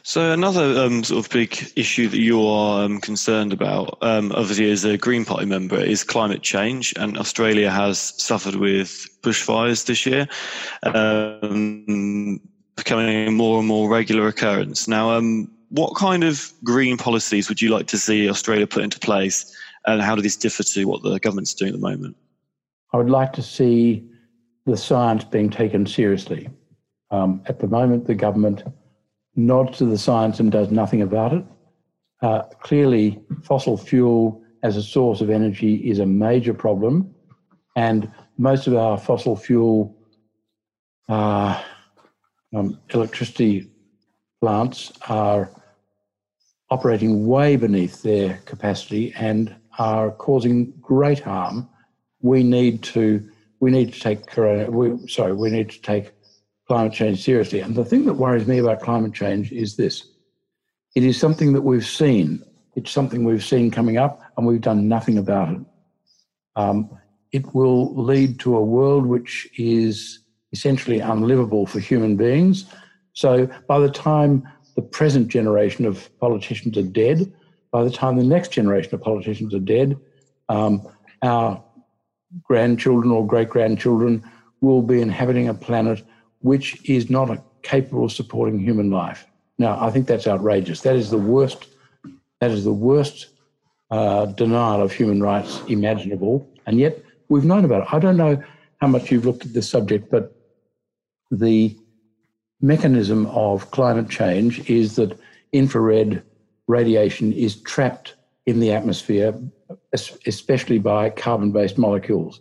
So 0.02 0.32
another 0.32 0.80
um, 0.80 1.04
sort 1.04 1.24
of 1.24 1.30
big 1.30 1.72
issue 1.76 2.08
that 2.08 2.18
you 2.18 2.42
are 2.46 2.84
um, 2.84 3.00
concerned 3.00 3.52
about, 3.52 3.98
um, 4.00 4.32
obviously 4.32 4.70
as 4.70 4.84
a 4.84 4.96
Green 4.96 5.24
Party 5.24 5.46
member, 5.46 5.78
is 5.78 6.04
climate 6.04 6.42
change, 6.42 6.94
and 6.96 7.18
Australia 7.18 7.70
has 7.70 7.98
suffered 8.22 8.56
with 8.56 9.08
bushfires 9.22 9.86
this 9.86 10.06
year, 10.06 10.26
um, 10.84 12.40
becoming 12.76 13.28
a 13.28 13.30
more 13.30 13.58
and 13.58 13.68
more 13.68 13.90
regular 13.90 14.26
occurrence. 14.26 14.88
Now, 14.88 15.10
um, 15.10 15.50
what 15.68 15.94
kind 15.96 16.24
of 16.24 16.50
green 16.64 16.96
policies 16.96 17.48
would 17.48 17.60
you 17.60 17.68
like 17.68 17.86
to 17.88 17.98
see 17.98 18.28
Australia 18.28 18.66
put 18.66 18.82
into 18.82 18.98
place, 18.98 19.54
and 19.86 20.00
how 20.00 20.16
do 20.16 20.22
these 20.22 20.36
differ 20.36 20.62
to 20.62 20.84
what 20.86 21.02
the 21.02 21.18
government's 21.20 21.54
doing 21.54 21.74
at 21.74 21.80
the 21.80 21.86
moment? 21.86 22.16
I 22.92 22.96
would 22.96 23.10
like 23.10 23.32
to 23.34 23.42
see 23.42 24.04
the 24.64 24.76
science 24.76 25.24
being 25.24 25.50
taken 25.50 25.86
seriously. 25.86 26.48
Um, 27.10 27.42
at 27.46 27.58
the 27.58 27.66
moment, 27.66 28.06
the 28.06 28.14
government 28.14 28.62
nods 29.36 29.78
to 29.78 29.86
the 29.86 29.98
science 29.98 30.40
and 30.40 30.50
does 30.50 30.70
nothing 30.70 31.02
about 31.02 31.32
it. 31.32 31.44
Uh, 32.22 32.42
clearly, 32.60 33.18
fossil 33.42 33.76
fuel 33.76 34.42
as 34.62 34.76
a 34.76 34.82
source 34.82 35.20
of 35.20 35.30
energy 35.30 35.76
is 35.88 35.98
a 35.98 36.06
major 36.06 36.52
problem, 36.52 37.14
and 37.76 38.10
most 38.36 38.66
of 38.66 38.74
our 38.74 38.98
fossil 38.98 39.36
fuel 39.36 39.96
uh, 41.08 41.60
um, 42.54 42.78
electricity 42.90 43.70
plants 44.40 44.92
are 45.08 45.50
operating 46.70 47.26
way 47.26 47.56
beneath 47.56 48.02
their 48.02 48.38
capacity 48.44 49.12
and 49.16 49.54
are 49.78 50.10
causing 50.10 50.72
great 50.80 51.20
harm. 51.20 51.68
We 52.20 52.42
need 52.42 52.82
to 52.94 53.28
we 53.60 53.70
need 53.70 53.92
to 53.92 54.00
take 54.00 54.26
corona. 54.26 54.70
We, 54.70 55.06
sorry, 55.06 55.34
we 55.34 55.50
need 55.50 55.70
to 55.70 55.80
take 55.82 56.12
climate 56.70 56.92
change 56.92 57.20
seriously. 57.24 57.58
And 57.58 57.74
the 57.74 57.84
thing 57.84 58.04
that 58.04 58.14
worries 58.14 58.46
me 58.46 58.58
about 58.58 58.78
climate 58.80 59.12
change 59.12 59.50
is 59.50 59.74
this 59.74 60.04
it 60.94 61.02
is 61.02 61.18
something 61.18 61.52
that 61.54 61.62
we've 61.62 61.84
seen, 61.84 62.44
it's 62.76 62.92
something 62.92 63.24
we've 63.24 63.42
seen 63.42 63.72
coming 63.72 63.96
up, 63.96 64.20
and 64.36 64.46
we've 64.46 64.60
done 64.60 64.86
nothing 64.86 65.18
about 65.18 65.48
it. 65.52 65.60
Um, 66.54 66.88
it 67.32 67.56
will 67.56 67.92
lead 67.96 68.38
to 68.40 68.56
a 68.56 68.62
world 68.62 69.04
which 69.04 69.48
is 69.58 70.20
essentially 70.52 71.00
unlivable 71.00 71.66
for 71.66 71.80
human 71.80 72.16
beings. 72.16 72.66
So 73.14 73.48
by 73.66 73.80
the 73.80 73.90
time 73.90 74.46
the 74.76 74.82
present 74.82 75.26
generation 75.26 75.86
of 75.86 76.08
politicians 76.20 76.78
are 76.78 76.82
dead, 76.82 77.32
by 77.72 77.82
the 77.82 77.90
time 77.90 78.16
the 78.16 78.22
next 78.36 78.52
generation 78.52 78.94
of 78.94 79.02
politicians 79.02 79.52
are 79.54 79.66
dead, 79.78 79.98
um, 80.48 80.86
our 81.22 81.64
grandchildren 82.44 83.10
or 83.10 83.26
great 83.26 83.48
grandchildren 83.48 84.22
will 84.60 84.82
be 84.82 85.02
inhabiting 85.02 85.48
a 85.48 85.54
planet 85.54 86.04
which 86.40 86.88
is 86.88 87.10
not 87.10 87.44
capable 87.62 88.04
of 88.04 88.12
supporting 88.12 88.58
human 88.58 88.90
life. 88.90 89.26
Now, 89.58 89.78
I 89.80 89.90
think 89.90 90.06
that's 90.06 90.26
outrageous. 90.26 90.80
That 90.82 90.96
is 90.96 91.10
the 91.10 91.18
worst. 91.18 91.66
That 92.40 92.50
is 92.50 92.64
the 92.64 92.72
worst 92.72 93.28
uh, 93.90 94.26
denial 94.26 94.82
of 94.82 94.92
human 94.92 95.22
rights 95.22 95.60
imaginable, 95.68 96.48
and 96.66 96.78
yet 96.78 97.02
we've 97.28 97.44
known 97.44 97.64
about 97.64 97.82
it. 97.82 97.94
I 97.94 97.98
don't 97.98 98.16
know 98.16 98.42
how 98.80 98.86
much 98.86 99.10
you've 99.10 99.26
looked 99.26 99.44
at 99.44 99.52
this 99.52 99.68
subject, 99.68 100.10
but 100.10 100.34
the 101.30 101.76
mechanism 102.60 103.26
of 103.26 103.70
climate 103.70 104.08
change 104.08 104.68
is 104.70 104.96
that 104.96 105.18
infrared 105.52 106.22
radiation 106.66 107.32
is 107.32 107.56
trapped 107.56 108.14
in 108.46 108.60
the 108.60 108.72
atmosphere, 108.72 109.34
especially 110.26 110.78
by 110.78 111.10
carbon 111.10 111.52
based 111.52 111.78
molecules. 111.78 112.40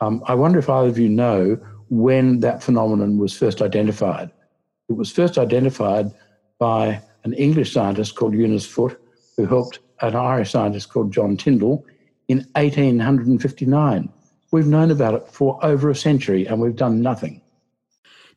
Um, 0.00 0.22
I 0.26 0.34
wonder 0.34 0.58
if 0.58 0.68
either 0.68 0.88
of 0.88 0.98
you 0.98 1.08
know 1.08 1.58
when 1.88 2.40
that 2.40 2.62
phenomenon 2.62 3.18
was 3.18 3.36
first 3.36 3.62
identified. 3.62 4.30
It 4.88 4.94
was 4.94 5.10
first 5.10 5.38
identified 5.38 6.10
by 6.58 7.02
an 7.24 7.32
English 7.34 7.72
scientist 7.72 8.14
called 8.16 8.34
Eunice 8.34 8.66
Foote, 8.66 9.00
who 9.36 9.46
helped 9.46 9.80
an 10.00 10.14
Irish 10.14 10.52
scientist 10.52 10.92
called 10.92 11.12
John 11.12 11.36
Tyndall 11.36 11.84
in 12.28 12.38
1859. 12.54 14.08
We've 14.52 14.66
known 14.66 14.90
about 14.90 15.14
it 15.14 15.28
for 15.28 15.58
over 15.64 15.90
a 15.90 15.94
century 15.94 16.46
and 16.46 16.60
we've 16.60 16.76
done 16.76 17.02
nothing. 17.02 17.40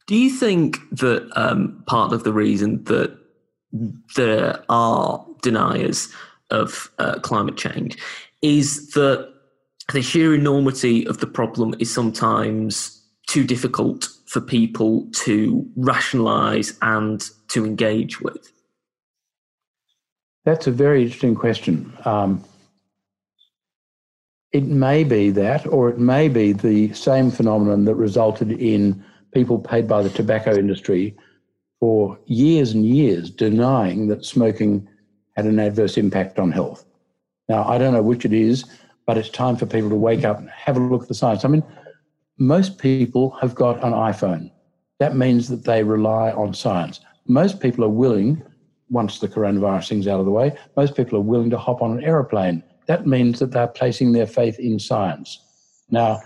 Do 0.08 0.16
you 0.16 0.32
think 0.32 0.80
that 0.92 1.30
um, 1.36 1.84
part 1.86 2.14
of 2.14 2.24
the 2.24 2.34
reason 2.34 2.84
that 2.86 3.16
there 4.16 4.64
are 4.70 5.24
deniers 5.44 6.12
of 6.50 6.92
uh, 6.98 7.20
climate 7.20 7.58
change 7.58 7.98
is 8.42 8.92
that 8.92 9.32
the 9.94 10.02
sheer 10.02 10.34
enormity 10.34 11.06
of 11.06 11.20
the 11.20 11.28
problem 11.28 11.76
is 11.80 11.94
sometimes 11.94 12.99
too 13.30 13.44
difficult 13.44 14.10
for 14.26 14.42
people 14.42 15.08
to 15.14 15.66
rationalize 15.76 16.78
and 16.82 17.30
to 17.50 17.66
engage 17.66 18.20
with? 18.20 18.52
That's 20.46 20.68
a 20.68 20.72
very 20.72 21.04
interesting 21.04 21.36
question. 21.36 21.94
Um, 22.06 22.44
it 24.52 24.64
may 24.64 25.04
be 25.04 25.30
that, 25.30 25.68
or 25.68 25.90
it 25.90 26.00
may 26.00 26.28
be 26.28 26.54
the 26.54 26.92
same 26.94 27.30
phenomenon 27.30 27.86
that 27.86 27.96
resulted 27.96 28.52
in 28.52 29.04
people 29.32 29.60
paid 29.60 29.88
by 29.88 30.02
the 30.02 30.10
tobacco 30.10 30.56
industry 30.56 31.16
for 31.80 32.18
years 32.26 32.72
and 32.72 32.86
years 32.86 33.30
denying 33.30 34.08
that 34.08 34.26
smoking 34.26 34.88
had 35.36 35.46
an 35.46 35.60
adverse 35.60 35.98
impact 35.98 36.40
on 36.40 36.52
health. 36.52 36.84
Now, 37.48 37.64
I 37.64 37.78
don't 37.78 37.94
know 37.94 38.02
which 38.02 38.26
it 38.26 38.34
is, 38.34 38.66
but 39.06 39.18
it's 39.18 39.30
time 39.30 39.56
for 39.56 39.66
people 39.66 39.90
to 39.90 39.96
wake 39.96 40.26
up 40.26 40.40
and 40.40 40.50
have 40.50 40.78
a 40.78 40.80
look 40.80 41.04
at 41.04 41.08
the 41.08 41.14
science. 41.14 41.46
I 41.46 41.48
mean, 41.48 41.64
most 42.40 42.78
people 42.78 43.32
have 43.42 43.54
got 43.54 43.84
an 43.84 43.92
iPhone. 43.92 44.50
That 45.00 45.16
means 45.16 45.50
that 45.50 45.66
they 45.66 45.84
rely 45.84 46.32
on 46.32 46.54
science. 46.54 47.02
Most 47.28 47.60
people 47.60 47.84
are 47.84 47.90
willing, 47.90 48.42
once 48.90 49.20
the 49.20 49.28
coronavirus 49.28 49.90
thing's 49.90 50.08
out 50.08 50.20
of 50.20 50.26
the 50.26 50.32
way, 50.32 50.58
most 50.76 50.96
people 50.96 51.18
are 51.18 51.22
willing 51.22 51.50
to 51.52 51.58
hop 51.58 51.82
on 51.82 51.98
an 51.98 52.04
aeroplane. 52.04 52.64
That 52.88 53.06
means 53.06 53.40
that 53.40 53.52
they're 53.52 53.68
placing 53.68 54.14
their 54.14 54.26
faith 54.26 54.58
in 54.58 54.80
science. 54.80 55.40
Now, 55.92 56.22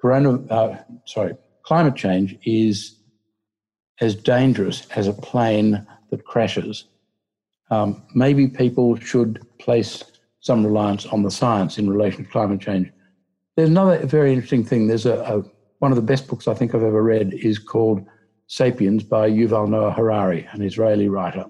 corona, 0.00 0.44
uh, 0.50 0.78
sorry, 1.06 1.34
climate 1.62 1.96
change 1.96 2.36
is 2.44 2.98
as 4.00 4.16
dangerous 4.16 4.86
as 4.96 5.06
a 5.06 5.12
plane 5.12 5.86
that 6.10 6.24
crashes. 6.24 6.86
Um, 7.70 8.02
maybe 8.14 8.48
people 8.48 8.96
should 8.96 9.46
place 9.58 10.02
some 10.40 10.66
reliance 10.66 11.06
on 11.06 11.22
the 11.22 11.30
science 11.30 11.78
in 11.78 11.88
relation 11.88 12.24
to 12.24 12.30
climate 12.30 12.60
change. 12.60 12.90
There's 13.56 13.68
another 13.68 14.06
very 14.06 14.32
interesting 14.32 14.64
thing. 14.64 14.86
There's 14.86 15.06
a, 15.06 15.16
a 15.22 15.44
one 15.78 15.92
of 15.92 15.96
the 15.96 16.02
best 16.02 16.28
books 16.28 16.48
I 16.48 16.54
think 16.54 16.74
I've 16.74 16.82
ever 16.82 17.02
read 17.02 17.34
is 17.34 17.58
called 17.58 18.06
Sapiens 18.46 19.02
by 19.02 19.28
Yuval 19.28 19.68
Noah 19.68 19.92
Harari, 19.92 20.48
an 20.52 20.62
Israeli 20.62 21.08
writer. 21.08 21.44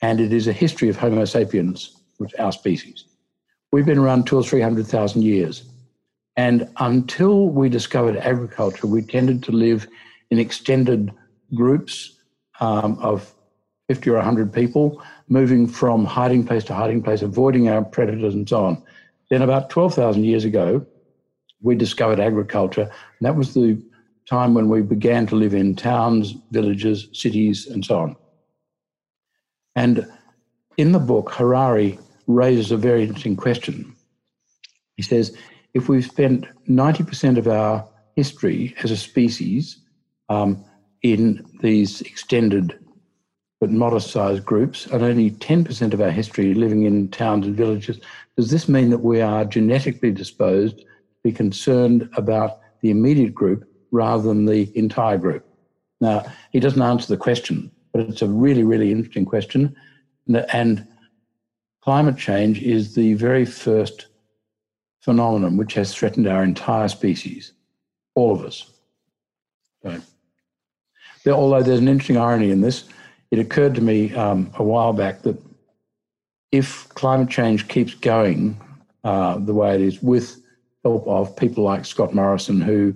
And 0.00 0.20
it 0.20 0.32
is 0.32 0.48
a 0.48 0.52
history 0.52 0.88
of 0.88 0.96
Homo 0.96 1.24
sapiens, 1.24 1.96
which 2.16 2.34
our 2.38 2.52
species. 2.52 3.04
We've 3.70 3.86
been 3.86 3.98
around 3.98 4.26
two 4.26 4.38
or 4.38 4.42
three 4.42 4.60
hundred 4.60 4.86
thousand 4.86 5.22
years. 5.22 5.64
And 6.36 6.68
until 6.78 7.48
we 7.48 7.68
discovered 7.68 8.16
agriculture, 8.16 8.86
we 8.86 9.02
tended 9.02 9.42
to 9.44 9.52
live 9.52 9.88
in 10.30 10.38
extended 10.38 11.12
groups 11.54 12.16
um, 12.60 12.98
of 13.00 13.34
50 13.88 14.10
or 14.10 14.16
100 14.16 14.52
people, 14.52 15.02
moving 15.28 15.66
from 15.66 16.04
hiding 16.04 16.46
place 16.46 16.62
to 16.64 16.74
hiding 16.74 17.02
place, 17.02 17.22
avoiding 17.22 17.68
our 17.68 17.82
predators 17.82 18.34
and 18.34 18.48
so 18.48 18.64
on. 18.64 18.82
Then, 19.30 19.42
about 19.42 19.70
12,000 19.70 20.24
years 20.24 20.44
ago, 20.44 20.86
we 21.60 21.74
discovered 21.74 22.20
agriculture. 22.20 22.82
And 22.82 23.26
that 23.26 23.36
was 23.36 23.54
the 23.54 23.82
time 24.28 24.54
when 24.54 24.68
we 24.68 24.82
began 24.82 25.26
to 25.26 25.36
live 25.36 25.54
in 25.54 25.74
towns, 25.74 26.34
villages, 26.50 27.08
cities, 27.12 27.66
and 27.66 27.84
so 27.84 27.98
on. 27.98 28.16
And 29.74 30.06
in 30.76 30.92
the 30.92 30.98
book, 30.98 31.30
Harari 31.32 31.98
raises 32.26 32.70
a 32.70 32.76
very 32.76 33.02
interesting 33.02 33.36
question. 33.36 33.94
He 34.96 35.02
says, 35.02 35.36
if 35.74 35.88
we've 35.88 36.04
spent 36.04 36.46
90% 36.68 37.38
of 37.38 37.48
our 37.48 37.88
history 38.16 38.74
as 38.82 38.90
a 38.90 38.96
species 38.96 39.78
um, 40.28 40.64
in 41.02 41.44
these 41.60 42.00
extended 42.02 42.78
but 43.60 43.70
modest 43.70 44.10
sized 44.10 44.44
groups 44.44 44.86
and 44.86 45.02
only 45.02 45.32
10% 45.32 45.92
of 45.92 46.00
our 46.00 46.10
history 46.10 46.54
living 46.54 46.84
in 46.84 47.08
towns 47.08 47.46
and 47.46 47.56
villages, 47.56 48.00
does 48.36 48.50
this 48.50 48.68
mean 48.68 48.90
that 48.90 48.98
we 48.98 49.20
are 49.20 49.44
genetically 49.44 50.12
disposed 50.12 50.78
to 50.78 50.84
be 51.24 51.32
concerned 51.32 52.08
about 52.16 52.60
the 52.82 52.90
immediate 52.90 53.34
group 53.34 53.68
rather 53.90 54.22
than 54.22 54.46
the 54.46 54.70
entire 54.78 55.18
group? 55.18 55.44
Now, 56.00 56.24
he 56.52 56.60
doesn't 56.60 56.80
answer 56.80 57.08
the 57.08 57.16
question, 57.16 57.70
but 57.92 58.02
it's 58.02 58.22
a 58.22 58.28
really, 58.28 58.62
really 58.62 58.92
interesting 58.92 59.24
question. 59.24 59.74
And 60.52 60.86
climate 61.82 62.16
change 62.16 62.62
is 62.62 62.94
the 62.94 63.14
very 63.14 63.44
first 63.44 64.06
phenomenon 65.00 65.56
which 65.56 65.74
has 65.74 65.92
threatened 65.92 66.28
our 66.28 66.44
entire 66.44 66.86
species, 66.86 67.52
all 68.14 68.32
of 68.32 68.44
us. 68.44 68.70
So, 71.24 71.32
although 71.32 71.62
there's 71.62 71.80
an 71.80 71.88
interesting 71.88 72.16
irony 72.16 72.50
in 72.50 72.60
this, 72.60 72.84
it 73.30 73.38
occurred 73.38 73.74
to 73.74 73.80
me 73.80 74.14
um, 74.14 74.50
a 74.54 74.62
while 74.62 74.92
back 74.92 75.22
that 75.22 75.40
if 76.50 76.88
climate 76.90 77.28
change 77.28 77.68
keeps 77.68 77.94
going 77.94 78.58
uh, 79.04 79.38
the 79.38 79.54
way 79.54 79.74
it 79.74 79.80
is, 79.80 80.02
with 80.02 80.40
help 80.82 81.06
of 81.06 81.36
people 81.36 81.64
like 81.64 81.84
Scott 81.84 82.14
Morrison, 82.14 82.60
who 82.60 82.94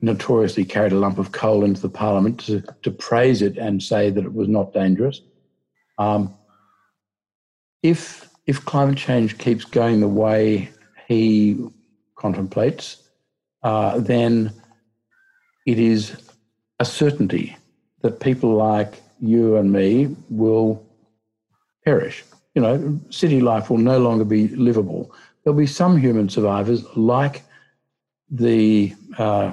notoriously 0.00 0.64
carried 0.64 0.92
a 0.92 0.98
lump 0.98 1.18
of 1.18 1.32
coal 1.32 1.64
into 1.64 1.80
the 1.80 1.88
parliament 1.88 2.40
to, 2.40 2.62
to 2.82 2.90
praise 2.90 3.42
it 3.42 3.56
and 3.58 3.82
say 3.82 4.10
that 4.10 4.24
it 4.24 4.32
was 4.32 4.48
not 4.48 4.72
dangerous. 4.72 5.20
Um, 5.98 6.34
if 7.82 8.28
if 8.46 8.64
climate 8.64 8.98
change 8.98 9.38
keeps 9.38 9.64
going 9.64 10.00
the 10.00 10.08
way 10.08 10.70
he 11.06 11.68
contemplates, 12.16 13.08
uh, 13.62 14.00
then 14.00 14.52
it 15.66 15.78
is 15.78 16.16
a 16.78 16.84
certainty 16.84 17.56
that 18.00 18.20
people 18.20 18.54
like 18.54 18.94
you 19.20 19.56
and 19.56 19.72
me 19.72 20.16
will 20.28 20.84
perish. 21.84 22.24
You 22.54 22.62
know, 22.62 23.00
city 23.10 23.40
life 23.40 23.70
will 23.70 23.78
no 23.78 23.98
longer 23.98 24.24
be 24.24 24.48
livable. 24.48 25.14
There'll 25.42 25.58
be 25.58 25.66
some 25.66 25.96
human 25.96 26.28
survivors, 26.28 26.84
like 26.96 27.42
the 28.30 28.94
uh, 29.18 29.52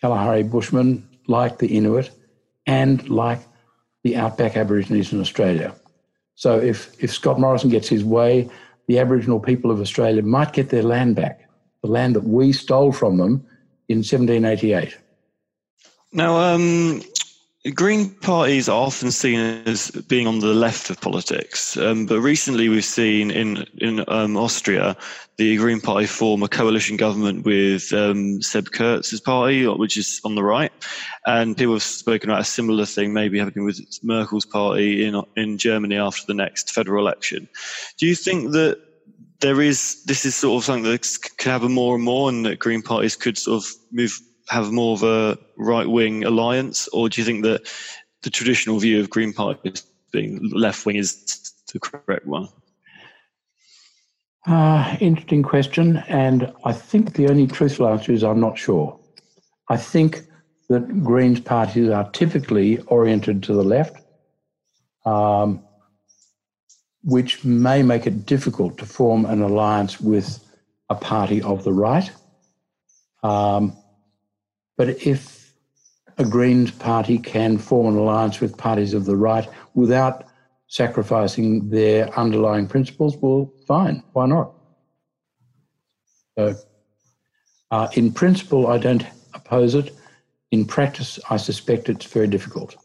Kalahari 0.00 0.42
Bushmen, 0.42 1.06
like 1.26 1.58
the 1.58 1.76
Inuit, 1.76 2.10
and 2.66 3.08
like 3.08 3.40
the 4.04 4.16
outback 4.16 4.56
Aborigines 4.56 5.12
in 5.12 5.20
Australia. 5.20 5.74
So 6.34 6.58
if, 6.58 7.02
if 7.02 7.12
Scott 7.12 7.40
Morrison 7.40 7.70
gets 7.70 7.88
his 7.88 8.04
way, 8.04 8.48
the 8.86 8.98
Aboriginal 8.98 9.40
people 9.40 9.70
of 9.70 9.80
Australia 9.80 10.22
might 10.22 10.52
get 10.52 10.70
their 10.70 10.82
land 10.82 11.16
back, 11.16 11.48
the 11.82 11.88
land 11.88 12.16
that 12.16 12.24
we 12.24 12.52
stole 12.52 12.92
from 12.92 13.16
them 13.16 13.46
in 13.88 13.98
1788. 13.98 14.96
Now, 16.12 16.38
um, 16.38 17.02
Green 17.74 18.10
parties 18.10 18.68
are 18.68 18.86
often 18.86 19.10
seen 19.10 19.40
as 19.66 19.90
being 20.08 20.28
on 20.28 20.38
the 20.38 20.54
left 20.54 20.90
of 20.90 21.00
politics, 21.00 21.76
um, 21.76 22.06
but 22.06 22.20
recently 22.20 22.68
we've 22.68 22.84
seen 22.84 23.32
in 23.32 23.66
in 23.78 24.04
um, 24.06 24.36
Austria 24.36 24.96
the 25.38 25.56
Green 25.56 25.80
Party 25.80 26.06
form 26.06 26.44
a 26.44 26.48
coalition 26.48 26.96
government 26.96 27.44
with 27.44 27.92
um, 27.92 28.40
Seb 28.42 28.70
Kurz's 28.70 29.20
party, 29.20 29.66
which 29.66 29.96
is 29.96 30.20
on 30.24 30.36
the 30.36 30.44
right, 30.44 30.72
and 31.26 31.56
people 31.56 31.74
have 31.74 31.82
spoken 31.82 32.30
about 32.30 32.42
a 32.42 32.44
similar 32.44 32.86
thing 32.86 33.12
maybe 33.12 33.40
happening 33.40 33.64
with 33.64 33.80
Merkel's 34.04 34.46
party 34.46 35.04
in 35.04 35.20
in 35.36 35.58
Germany 35.58 35.96
after 35.96 36.22
the 36.28 36.34
next 36.34 36.70
federal 36.70 37.04
election. 37.04 37.48
Do 37.98 38.06
you 38.06 38.14
think 38.14 38.52
that 38.52 38.78
there 39.40 39.60
is 39.60 40.04
this 40.04 40.24
is 40.24 40.36
sort 40.36 40.60
of 40.60 40.64
something 40.64 40.84
that 40.84 41.06
can 41.38 41.50
happen 41.50 41.72
more 41.72 41.96
and 41.96 42.04
more, 42.04 42.28
and 42.28 42.46
that 42.46 42.60
Green 42.60 42.82
parties 42.82 43.16
could 43.16 43.36
sort 43.36 43.64
of 43.64 43.70
move 43.90 44.16
have 44.48 44.72
more 44.72 44.94
of 44.94 45.02
a 45.02 45.38
right 45.56 45.88
wing 45.88 46.24
alliance, 46.24 46.88
or 46.88 47.08
do 47.08 47.20
you 47.20 47.24
think 47.24 47.42
that 47.44 47.70
the 48.22 48.30
traditional 48.30 48.78
view 48.78 49.00
of 49.00 49.10
Green 49.10 49.32
Party 49.32 49.72
being 50.12 50.50
left 50.50 50.86
wing 50.86 50.96
is 50.96 51.52
the 51.72 51.78
correct 51.78 52.26
one? 52.26 52.48
Uh, 54.46 54.96
interesting 55.00 55.42
question, 55.42 55.98
and 56.08 56.52
I 56.64 56.72
think 56.72 57.12
the 57.12 57.28
only 57.28 57.46
truthful 57.46 57.88
answer 57.88 58.12
is 58.12 58.24
I'm 58.24 58.40
not 58.40 58.56
sure. 58.56 58.98
I 59.68 59.76
think 59.76 60.22
that 60.68 61.02
Greens 61.02 61.40
parties 61.40 61.90
are 61.90 62.08
typically 62.10 62.78
oriented 62.86 63.42
to 63.42 63.52
the 63.52 63.62
left, 63.62 63.96
um, 65.04 65.62
which 67.02 67.44
may 67.44 67.82
make 67.82 68.06
it 68.06 68.26
difficult 68.26 68.78
to 68.78 68.86
form 68.86 69.26
an 69.26 69.42
alliance 69.42 70.00
with 70.00 70.42
a 70.88 70.94
party 70.94 71.42
of 71.42 71.64
the 71.64 71.72
right. 71.72 72.10
Um, 73.22 73.76
but 74.78 74.88
if 75.04 75.52
a 76.18 76.24
Greens 76.24 76.70
party 76.70 77.18
can 77.18 77.58
form 77.58 77.94
an 77.94 78.00
alliance 78.00 78.40
with 78.40 78.56
parties 78.56 78.94
of 78.94 79.04
the 79.04 79.16
right 79.16 79.46
without 79.74 80.24
sacrificing 80.68 81.68
their 81.68 82.16
underlying 82.18 82.66
principles, 82.66 83.16
well, 83.16 83.52
fine, 83.66 84.02
why 84.12 84.26
not? 84.26 84.54
So, 86.38 86.54
uh, 87.72 87.88
in 87.94 88.12
principle, 88.12 88.68
I 88.68 88.78
don't 88.78 89.04
oppose 89.34 89.74
it. 89.74 89.92
In 90.52 90.64
practice, 90.64 91.18
I 91.28 91.36
suspect 91.36 91.88
it's 91.88 92.06
very 92.06 92.28
difficult. 92.28 92.76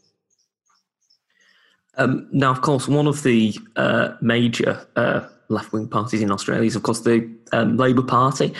Um, 1.96 2.28
now, 2.32 2.50
of 2.50 2.60
course, 2.60 2.88
one 2.88 3.06
of 3.06 3.22
the 3.22 3.56
uh, 3.76 4.16
major 4.20 4.84
uh, 4.96 5.28
left 5.48 5.72
wing 5.72 5.86
parties 5.86 6.22
in 6.22 6.32
Australia 6.32 6.64
is, 6.64 6.74
of 6.74 6.82
course, 6.82 7.00
the 7.00 7.30
um, 7.52 7.76
Labor 7.76 8.02
Party. 8.02 8.52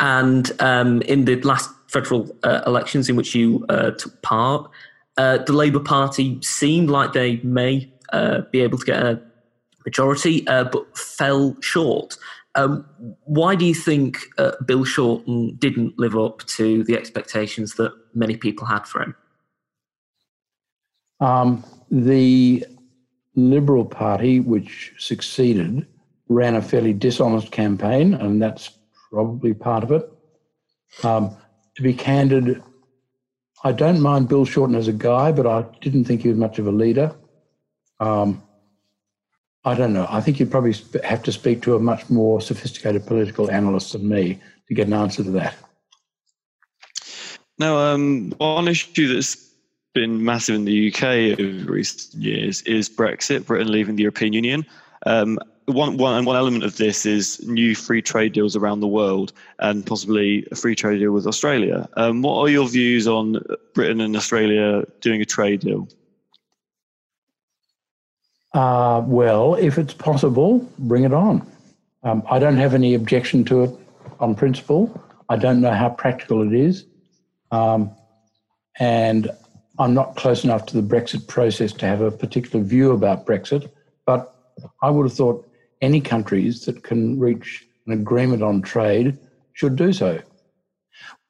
And 0.00 0.50
um, 0.60 1.00
in 1.02 1.26
the 1.26 1.40
last 1.42 1.70
federal 1.92 2.34
uh, 2.42 2.62
elections 2.66 3.08
in 3.08 3.16
which 3.16 3.34
you 3.34 3.64
uh, 3.68 3.90
took 3.92 4.20
part, 4.22 4.70
uh, 5.18 5.38
the 5.38 5.52
Labor 5.52 5.80
Party 5.80 6.38
seemed 6.42 6.90
like 6.90 7.12
they 7.12 7.36
may 7.38 7.92
uh, 8.12 8.40
be 8.50 8.60
able 8.60 8.78
to 8.78 8.84
get 8.84 9.02
a 9.02 9.20
majority, 9.84 10.42
but 10.42 10.96
fell 10.96 11.56
short. 11.60 12.16
Um, 12.54 12.86
why 13.24 13.54
do 13.54 13.64
you 13.64 13.74
think 13.74 14.18
Bill 14.66 14.84
Shorten 14.84 15.56
didn't 15.56 15.98
live 15.98 16.16
up 16.16 16.44
to 16.58 16.84
the 16.84 16.96
expectations 16.96 17.74
that 17.74 17.92
many 18.14 18.36
people 18.36 18.66
had 18.66 18.86
for 18.86 19.02
him? 19.02 19.14
Um, 21.20 21.64
the 21.90 22.66
Liberal 23.34 23.84
Party, 23.84 24.40
which 24.40 24.92
succeeded, 24.98 25.86
ran 26.28 26.54
a 26.54 26.62
fairly 26.62 26.92
dishonest 26.92 27.52
campaign, 27.52 28.14
and 28.14 28.40
that's 28.40 28.70
probably 29.10 29.54
part 29.54 29.84
of 29.84 29.92
it. 29.92 30.10
Um, 31.02 31.36
to 31.76 31.82
be 31.82 31.94
candid, 31.94 32.62
I 33.64 33.72
don't 33.72 34.00
mind 34.00 34.28
Bill 34.28 34.44
Shorten 34.44 34.74
as 34.74 34.88
a 34.88 34.92
guy, 34.92 35.32
but 35.32 35.46
I 35.46 35.64
didn't 35.80 36.04
think 36.04 36.22
he 36.22 36.28
was 36.28 36.38
much 36.38 36.58
of 36.58 36.66
a 36.66 36.72
leader. 36.72 37.14
Um, 38.00 38.42
I 39.64 39.74
don't 39.74 39.92
know. 39.92 40.06
I 40.10 40.20
think 40.20 40.40
you'd 40.40 40.50
probably 40.50 40.74
have 41.04 41.22
to 41.22 41.32
speak 41.32 41.62
to 41.62 41.76
a 41.76 41.78
much 41.78 42.10
more 42.10 42.40
sophisticated 42.40 43.06
political 43.06 43.50
analyst 43.50 43.92
than 43.92 44.08
me 44.08 44.40
to 44.66 44.74
get 44.74 44.88
an 44.88 44.92
answer 44.92 45.22
to 45.22 45.30
that. 45.32 45.54
Now, 47.58 47.78
um, 47.78 48.32
one 48.38 48.66
issue 48.66 49.14
that's 49.14 49.52
been 49.94 50.24
massive 50.24 50.56
in 50.56 50.64
the 50.64 50.92
UK 50.92 51.38
over 51.38 51.72
recent 51.72 52.20
years 52.20 52.62
is 52.62 52.88
Brexit, 52.88 53.46
Britain 53.46 53.70
leaving 53.70 53.94
the 53.94 54.02
European 54.02 54.32
Union. 54.32 54.66
Um, 55.06 55.38
one, 55.66 55.96
one, 55.96 56.24
one 56.24 56.36
element 56.36 56.64
of 56.64 56.76
this 56.76 57.06
is 57.06 57.40
new 57.46 57.74
free 57.74 58.02
trade 58.02 58.32
deals 58.32 58.56
around 58.56 58.80
the 58.80 58.88
world 58.88 59.32
and 59.58 59.84
possibly 59.86 60.46
a 60.50 60.54
free 60.54 60.74
trade 60.74 60.98
deal 60.98 61.12
with 61.12 61.26
Australia. 61.26 61.88
Um, 61.96 62.22
what 62.22 62.38
are 62.38 62.48
your 62.48 62.68
views 62.68 63.06
on 63.06 63.42
Britain 63.74 64.00
and 64.00 64.16
Australia 64.16 64.84
doing 65.00 65.22
a 65.22 65.24
trade 65.24 65.60
deal? 65.60 65.88
Uh, 68.54 69.02
well, 69.06 69.54
if 69.54 69.78
it's 69.78 69.94
possible, 69.94 70.58
bring 70.78 71.04
it 71.04 71.12
on. 71.12 71.46
Um, 72.02 72.22
I 72.28 72.38
don't 72.38 72.56
have 72.56 72.74
any 72.74 72.94
objection 72.94 73.44
to 73.44 73.62
it 73.64 73.70
on 74.20 74.34
principle. 74.34 75.02
I 75.28 75.36
don't 75.36 75.60
know 75.60 75.72
how 75.72 75.88
practical 75.88 76.42
it 76.42 76.52
is. 76.52 76.84
Um, 77.50 77.90
and 78.78 79.30
I'm 79.78 79.94
not 79.94 80.16
close 80.16 80.44
enough 80.44 80.66
to 80.66 80.80
the 80.80 80.82
Brexit 80.82 81.26
process 81.28 81.72
to 81.74 81.86
have 81.86 82.00
a 82.00 82.10
particular 82.10 82.64
view 82.64 82.92
about 82.92 83.26
Brexit, 83.26 83.70
but 84.04 84.34
I 84.82 84.90
would 84.90 85.04
have 85.04 85.16
thought 85.16 85.48
any 85.82 86.00
countries 86.00 86.64
that 86.64 86.82
can 86.82 87.18
reach 87.18 87.66
an 87.86 87.92
agreement 87.92 88.42
on 88.42 88.62
trade 88.62 89.18
should 89.52 89.76
do 89.76 89.92
so. 89.92 90.20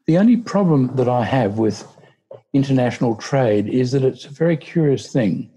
The 0.07 0.19
only 0.19 0.37
problem 0.37 0.95
that 0.97 1.09
I 1.09 1.25
have 1.25 1.59
with 1.59 1.87
international 2.53 3.17
trade 3.17 3.69
is 3.69 3.93
that 3.93 4.05
it's 4.05 4.27
a 4.27 4.31
very 4.31 4.57
curious 4.57 5.11
thing 5.13 5.51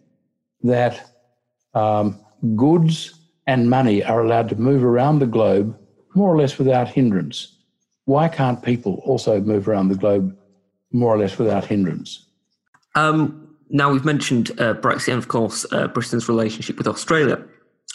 that 0.64 1.12
um, 1.74 2.20
goods 2.56 3.20
and 3.48 3.70
money 3.70 4.04
are 4.04 4.24
allowed 4.24 4.50
to 4.50 4.56
move 4.56 4.84
around 4.84 5.20
the 5.20 5.28
globe 5.28 5.78
more 6.16 6.34
or 6.34 6.38
less 6.38 6.58
without 6.58 6.88
hindrance. 6.88 7.58
Why 8.06 8.28
can't 8.30 8.64
people 8.64 9.02
also 9.04 9.42
move 9.42 9.68
around 9.68 9.90
the 9.90 9.96
globe 9.96 10.38
more 10.92 11.14
or 11.14 11.18
less 11.18 11.38
without 11.38 11.66
hindrance? 11.66 12.26
Um, 12.96 13.56
now 13.70 13.92
we've 13.92 14.06
mentioned 14.06 14.52
uh, 14.52 14.76
Brexit 14.76 15.10
and, 15.10 15.18
of 15.18 15.28
course, 15.28 15.66
uh, 15.72 15.88
Britain's 15.88 16.30
relationship 16.30 16.78
with 16.78 16.88
Australia, 16.88 17.44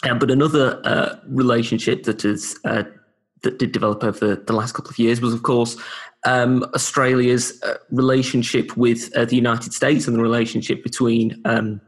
uh, 0.03 0.15
but 0.15 0.31
another 0.31 0.81
uh, 0.83 1.15
relationship 1.27 2.03
that 2.03 2.25
is 2.25 2.57
uh, 2.65 2.83
that 3.43 3.59
did 3.59 3.71
develop 3.71 4.03
over 4.03 4.19
the, 4.19 4.43
the, 4.43 4.53
last 4.53 4.73
couple 4.73 4.91
of 4.91 4.99
years 4.99 5.19
was, 5.19 5.33
of 5.33 5.43
course, 5.43 5.75
um, 6.25 6.63
Australia's 6.75 7.59
uh, 7.63 7.75
relationship 7.89 8.77
with 8.77 9.11
the 9.13 9.35
United 9.35 9.73
States 9.73 10.07
and 10.07 10.15
the 10.15 10.21
relationship 10.21 10.83
between 10.83 11.41
um, 11.45 11.81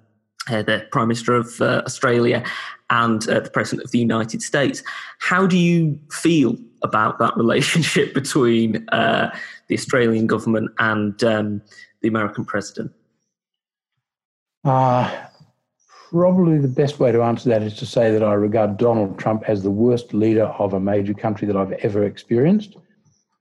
the 0.47 0.85
Prime 0.91 1.09
Minister 1.09 1.35
of 1.35 1.61
Australia 1.61 2.43
and 2.89 3.21
the 3.21 3.51
President 3.53 3.85
of 3.85 3.91
the 3.91 3.99
United 3.99 4.41
States. 4.41 4.81
How 5.19 5.45
do 5.45 5.57
you 5.57 5.99
feel 6.11 6.57
about 6.81 7.19
that 7.19 7.37
relationship 7.37 8.13
between 8.15 8.85
the 8.91 9.31
Australian 9.71 10.25
government 10.25 10.71
and 10.79 11.23
um, 11.23 11.61
the 12.01 12.07
American 12.07 12.45
president? 12.45 12.91
Uh, 14.63 15.27
probably 16.13 16.59
the 16.59 16.67
best 16.67 16.99
way 16.99 17.11
to 17.11 17.23
answer 17.23 17.49
that 17.49 17.63
is 17.63 17.73
to 17.73 17.87
say 17.87 18.11
that 18.11 18.21
I 18.21 18.33
regard 18.33 18.77
Donald 18.77 19.17
Trump 19.17 19.43
as 19.47 19.63
the 19.63 19.71
worst 19.71 20.13
leader 20.13 20.45
of 20.45 20.73
a 20.73 20.79
major 20.79 21.15
country 21.15 21.47
that 21.47 21.55
I've 21.55 21.71
ever 21.71 22.03
experienced. 22.03 22.75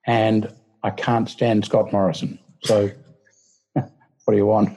And 0.07 0.51
I 0.83 0.89
can't 0.89 1.29
stand 1.29 1.67
Scott 1.67 1.93
Morrison. 1.93 2.39
So, 2.65 2.91
what 3.75 3.85
do 4.31 4.37
you 4.37 4.47
want? 4.47 4.71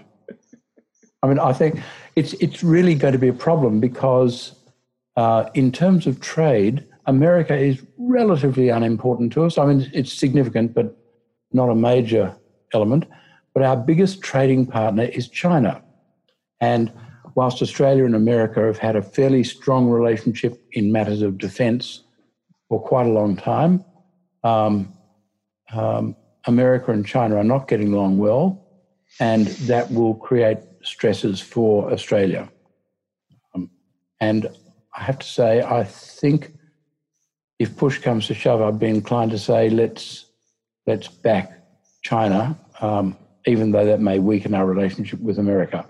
I 1.23 1.27
mean, 1.27 1.39
I 1.39 1.53
think 1.53 1.79
it's 2.17 2.33
it's 2.33 2.61
really 2.63 2.95
going 2.95 3.13
to 3.13 3.17
be 3.17 3.29
a 3.29 3.33
problem 3.33 3.79
because, 3.79 4.53
uh, 5.15 5.49
in 5.53 5.71
terms 5.71 6.05
of 6.05 6.19
trade, 6.19 6.85
America 7.05 7.55
is 7.55 7.81
relatively 7.97 8.67
unimportant 8.69 9.31
to 9.33 9.45
us. 9.45 9.57
I 9.57 9.65
mean, 9.65 9.89
it's 9.93 10.11
significant, 10.11 10.73
but 10.73 10.97
not 11.53 11.69
a 11.69 11.75
major 11.75 12.35
element. 12.73 13.05
But 13.53 13.63
our 13.63 13.77
biggest 13.77 14.21
trading 14.21 14.65
partner 14.65 15.03
is 15.03 15.29
China. 15.29 15.81
And 16.59 16.91
whilst 17.35 17.61
Australia 17.61 18.05
and 18.05 18.15
America 18.15 18.61
have 18.61 18.77
had 18.77 18.95
a 18.95 19.01
fairly 19.01 19.43
strong 19.43 19.89
relationship 19.89 20.59
in 20.71 20.91
matters 20.91 21.21
of 21.21 21.37
defence 21.37 22.03
for 22.69 22.81
quite 22.81 23.05
a 23.05 23.09
long 23.09 23.35
time, 23.35 23.83
um, 24.43 24.93
um, 25.73 26.15
America 26.47 26.91
and 26.91 27.05
China 27.05 27.35
are 27.35 27.43
not 27.43 27.67
getting 27.67 27.93
along 27.93 28.17
well, 28.17 28.65
and 29.19 29.47
that 29.67 29.91
will 29.91 30.15
create 30.15 30.57
stresses 30.81 31.41
for 31.41 31.91
Australia. 31.91 32.49
Um, 33.53 33.69
and 34.21 34.47
I 34.95 35.03
have 35.03 35.19
to 35.19 35.27
say, 35.27 35.61
I 35.61 35.83
think 35.83 36.53
if 37.59 37.75
push 37.75 37.99
comes 37.99 38.27
to 38.27 38.33
shove, 38.33 38.61
I'd 38.61 38.79
be 38.79 38.87
inclined 38.87 39.31
to 39.31 39.39
say 39.39 39.69
let's 39.69 40.25
let's 40.87 41.07
back 41.07 41.51
China, 42.01 42.57
um, 42.79 43.17
even 43.45 43.71
though 43.71 43.85
that 43.85 43.99
may 43.99 44.19
weaken 44.19 44.53
our 44.53 44.65
relationship 44.65 45.19
with 45.19 45.39
America. 45.39 45.87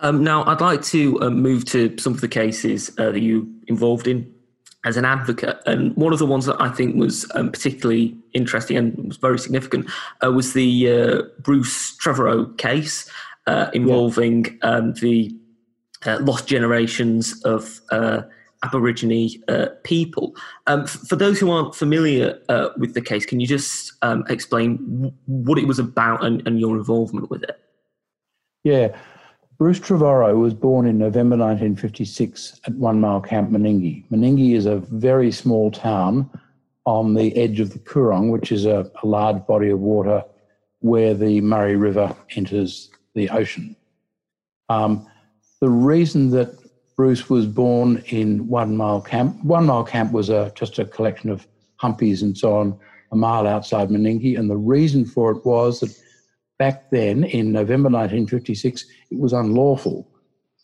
Um, 0.00 0.22
now, 0.22 0.44
I'd 0.44 0.60
like 0.60 0.82
to 0.84 1.20
uh, 1.20 1.30
move 1.30 1.64
to 1.66 1.96
some 1.98 2.12
of 2.12 2.20
the 2.20 2.28
cases 2.28 2.90
uh, 2.98 3.10
that 3.10 3.20
you 3.20 3.52
involved 3.66 4.06
in 4.06 4.32
as 4.84 4.96
an 4.96 5.04
advocate. 5.04 5.58
And 5.66 5.94
one 5.96 6.12
of 6.12 6.18
the 6.18 6.26
ones 6.26 6.46
that 6.46 6.60
I 6.60 6.68
think 6.68 6.96
was 6.96 7.30
um, 7.34 7.50
particularly 7.50 8.16
interesting 8.32 8.76
and 8.76 9.08
was 9.08 9.16
very 9.16 9.38
significant 9.38 9.90
uh, 10.24 10.30
was 10.30 10.52
the 10.52 10.90
uh, 10.90 11.22
Bruce 11.40 11.96
Trevorrow 11.98 12.56
case 12.58 13.10
uh, 13.46 13.70
involving 13.72 14.58
yeah. 14.62 14.70
um, 14.70 14.94
the 14.94 15.34
uh, 16.06 16.18
lost 16.20 16.46
generations 16.46 17.42
of 17.42 17.80
Aborigine 18.64 19.42
people. 19.82 20.36
Um, 20.68 20.82
f- 20.82 20.90
for 21.08 21.16
those 21.16 21.40
who 21.40 21.50
aren't 21.50 21.74
familiar 21.74 22.38
with 22.76 22.94
the 22.94 23.00
case, 23.00 23.26
can 23.26 23.40
you 23.40 23.48
just 23.48 23.94
um, 24.02 24.24
explain 24.28 24.76
w- 24.76 25.14
what 25.26 25.58
it 25.58 25.66
was 25.66 25.80
about 25.80 26.24
and, 26.24 26.46
and 26.46 26.60
your 26.60 26.76
involvement 26.76 27.30
with 27.30 27.42
it? 27.42 27.58
Yeah. 28.62 28.96
Bruce 29.58 29.80
Trevorrow 29.80 30.38
was 30.38 30.54
born 30.54 30.86
in 30.86 30.98
November 30.98 31.36
1956 31.36 32.60
at 32.64 32.74
One 32.74 33.00
Mile 33.00 33.20
Camp, 33.20 33.50
Meningie. 33.50 34.08
Meningie 34.08 34.54
is 34.54 34.66
a 34.66 34.76
very 34.76 35.32
small 35.32 35.72
town 35.72 36.30
on 36.86 37.14
the 37.14 37.36
edge 37.36 37.58
of 37.58 37.72
the 37.72 37.80
Coorong, 37.80 38.30
which 38.30 38.52
is 38.52 38.66
a, 38.66 38.88
a 39.02 39.06
large 39.06 39.44
body 39.48 39.70
of 39.70 39.80
water 39.80 40.22
where 40.78 41.12
the 41.12 41.40
Murray 41.40 41.74
River 41.74 42.14
enters 42.36 42.88
the 43.16 43.28
ocean. 43.30 43.74
Um, 44.68 45.08
the 45.60 45.68
reason 45.68 46.30
that 46.30 46.56
Bruce 46.94 47.28
was 47.28 47.46
born 47.46 48.04
in 48.06 48.46
One 48.46 48.76
Mile 48.76 49.00
Camp, 49.00 49.42
One 49.42 49.66
Mile 49.66 49.82
Camp 49.82 50.12
was 50.12 50.30
a, 50.30 50.52
just 50.54 50.78
a 50.78 50.84
collection 50.84 51.30
of 51.30 51.48
humpies 51.82 52.22
and 52.22 52.38
so 52.38 52.56
on, 52.56 52.78
a 53.10 53.16
mile 53.16 53.46
outside 53.48 53.88
Meningie, 53.88 54.38
and 54.38 54.48
the 54.48 54.56
reason 54.56 55.04
for 55.04 55.32
it 55.32 55.44
was 55.44 55.80
that 55.80 56.00
back 56.58 56.90
then, 56.90 57.24
in 57.24 57.52
November 57.52 57.88
1956, 57.88 58.84
it 59.10 59.18
was 59.18 59.32
unlawful 59.32 60.08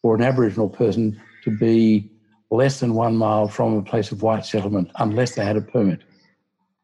for 0.03 0.15
an 0.15 0.23
Aboriginal 0.23 0.69
person 0.69 1.21
to 1.45 1.51
be 1.51 2.11
less 2.51 2.81
than 2.81 2.95
one 2.95 3.17
mile 3.17 3.49
from 3.49 3.75
a 3.75 3.83
place 3.83 4.13
of 4.13 4.23
white 4.23 4.45
settlement 4.45 4.91
unless 4.99 5.35
they 5.35 5.45
had 5.45 5.57
a 5.57 5.61
permit. 5.61 6.03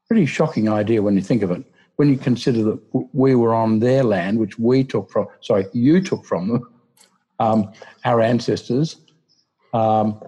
pretty 0.08 0.26
shocking 0.26 0.68
idea 0.68 1.02
when 1.02 1.14
you 1.14 1.22
think 1.22 1.42
of 1.42 1.50
it. 1.50 1.62
When 1.96 2.08
you 2.08 2.16
consider 2.16 2.62
that 2.64 3.08
we 3.12 3.34
were 3.34 3.54
on 3.54 3.78
their 3.78 4.02
land, 4.02 4.38
which 4.38 4.58
we 4.58 4.82
took 4.82 5.10
from, 5.10 5.26
sorry, 5.40 5.66
you 5.72 6.00
took 6.00 6.24
from 6.24 6.48
them, 6.48 6.68
um, 7.38 7.72
our 8.04 8.20
ancestors 8.20 8.96
um, 9.74 10.20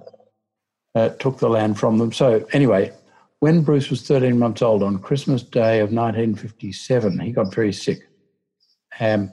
uh, 0.94 1.08
took 1.10 1.38
the 1.38 1.48
land 1.48 1.78
from 1.78 1.98
them. 1.98 2.12
So, 2.12 2.46
anyway, 2.52 2.92
when 3.40 3.62
Bruce 3.62 3.90
was 3.90 4.06
13 4.06 4.38
months 4.38 4.62
old 4.62 4.82
on 4.82 4.98
Christmas 4.98 5.42
Day 5.42 5.80
of 5.80 5.92
1957, 5.92 7.18
he 7.18 7.32
got 7.32 7.52
very 7.54 7.72
sick. 7.72 8.02
Um, 9.00 9.32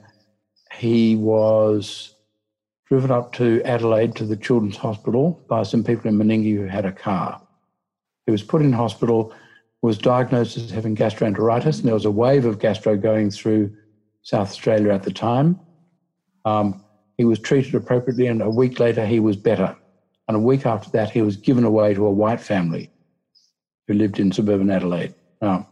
he 0.72 1.16
was 1.16 2.14
driven 2.86 3.10
up 3.10 3.32
to 3.34 3.62
Adelaide 3.64 4.16
to 4.16 4.24
the 4.24 4.36
Children's 4.36 4.76
Hospital 4.76 5.40
by 5.48 5.62
some 5.62 5.84
people 5.84 6.08
in 6.08 6.16
Meningie 6.16 6.56
who 6.56 6.64
had 6.64 6.84
a 6.84 6.92
car. 6.92 7.40
He 8.26 8.32
was 8.32 8.42
put 8.42 8.62
in 8.62 8.72
hospital, 8.72 9.32
was 9.82 9.98
diagnosed 9.98 10.56
as 10.56 10.70
having 10.70 10.96
gastroenteritis, 10.96 11.78
and 11.78 11.84
there 11.84 11.94
was 11.94 12.04
a 12.04 12.10
wave 12.10 12.44
of 12.44 12.58
gastro 12.58 12.96
going 12.96 13.30
through 13.30 13.74
South 14.22 14.48
Australia 14.48 14.92
at 14.92 15.02
the 15.02 15.12
time. 15.12 15.58
Um, 16.44 16.84
he 17.16 17.24
was 17.24 17.38
treated 17.38 17.74
appropriately, 17.74 18.26
and 18.26 18.42
a 18.42 18.50
week 18.50 18.80
later, 18.80 19.06
he 19.06 19.20
was 19.20 19.36
better. 19.36 19.76
And 20.26 20.36
a 20.36 20.40
week 20.40 20.66
after 20.66 20.90
that, 20.90 21.10
he 21.10 21.22
was 21.22 21.36
given 21.36 21.64
away 21.64 21.94
to 21.94 22.06
a 22.06 22.10
white 22.10 22.40
family 22.40 22.90
who 23.86 23.94
lived 23.94 24.20
in 24.20 24.32
suburban 24.32 24.70
Adelaide. 24.70 25.14
Now, 25.42 25.68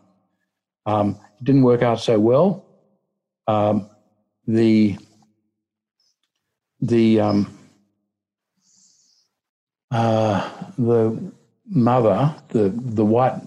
um, 0.87 1.19
it 1.39 1.45
didn't 1.45 1.63
work 1.63 1.83
out 1.83 2.01
so 2.01 2.19
well. 2.19 2.68
Um, 3.49 3.89
the 4.47 4.99
the 6.83 7.21
um, 7.21 7.59
uh, 9.91 10.49
the 10.77 11.33
mother, 11.67 12.35
the 12.49 12.69
the 12.69 13.07
white 13.07 13.41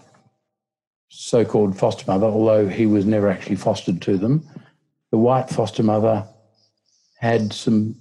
so-called 1.10 1.78
foster 1.78 2.06
mother, 2.08 2.26
although 2.26 2.68
he 2.68 2.88
was 2.88 3.06
never 3.06 3.30
actually 3.30 3.58
fostered 3.58 4.02
to 4.02 4.18
them, 4.18 4.44
the 5.12 5.18
white 5.20 5.50
foster 5.50 5.84
mother 5.84 6.28
had 7.20 7.54
some 7.54 7.96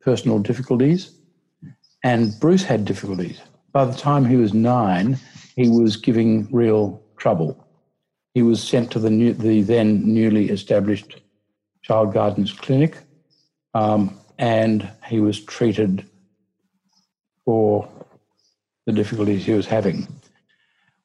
personal 0.00 0.40
difficulties, 0.40 1.12
and 2.02 2.34
Bruce 2.40 2.64
had 2.64 2.84
difficulties. 2.84 3.40
By 3.70 3.84
the 3.84 3.94
time 3.94 4.24
he 4.24 4.36
was 4.36 4.52
nine, 4.52 5.20
he 5.54 5.68
was 5.68 5.96
giving 5.96 6.48
real 6.50 7.00
trouble. 7.16 7.64
He 8.34 8.42
was 8.42 8.60
sent 8.60 8.90
to 8.90 8.98
the 8.98 9.10
new, 9.10 9.34
the 9.34 9.62
then 9.62 10.02
newly 10.04 10.50
established 10.50 11.20
child 11.84 12.14
guidance 12.14 12.50
clinic, 12.50 12.96
um, 13.74 14.18
and 14.38 14.90
he 15.06 15.20
was 15.20 15.44
treated 15.44 16.06
for 17.44 17.86
the 18.86 18.92
difficulties 18.92 19.44
he 19.44 19.52
was 19.52 19.66
having. 19.66 20.08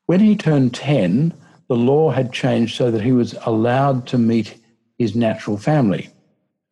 When 0.06 0.22
he 0.22 0.38
turned 0.38 0.74
10, 0.74 1.34
the 1.68 1.76
law 1.76 2.12
had 2.12 2.32
changed 2.32 2.78
so 2.78 2.89
that 2.92 3.02
he 3.02 3.12
was 3.12 3.36
allowed 3.46 4.08
to 4.08 4.18
meet 4.18 4.58
his 4.98 5.15
natural 5.15 5.58
family. 5.58 6.10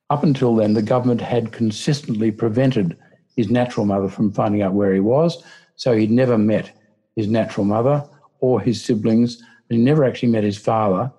Up 0.10 0.24
until 0.24 0.56
then, 0.56 0.74
the 0.74 0.82
government 0.82 1.20
had 1.20 1.52
consistently 1.52 2.32
prevented 2.32 2.98
his 3.36 3.50
natural 3.50 3.86
mother 3.86 4.08
from 4.08 4.32
finding 4.32 4.62
out 4.62 4.74
where 4.74 4.94
he 4.94 5.02
was, 5.02 5.44
so 5.76 5.96
he'd 5.96 6.12
never 6.12 6.38
met 6.38 6.72
his 7.18 7.28
natural 7.28 7.66
mother 7.66 8.08
or 8.40 8.62
his 8.62 8.84
siblings, 8.84 9.42
and 9.70 9.78
he 9.78 9.84
never 9.84 10.06
actually 10.06 10.30
met 10.30 10.46
his 10.46 10.58
father, 10.58 11.12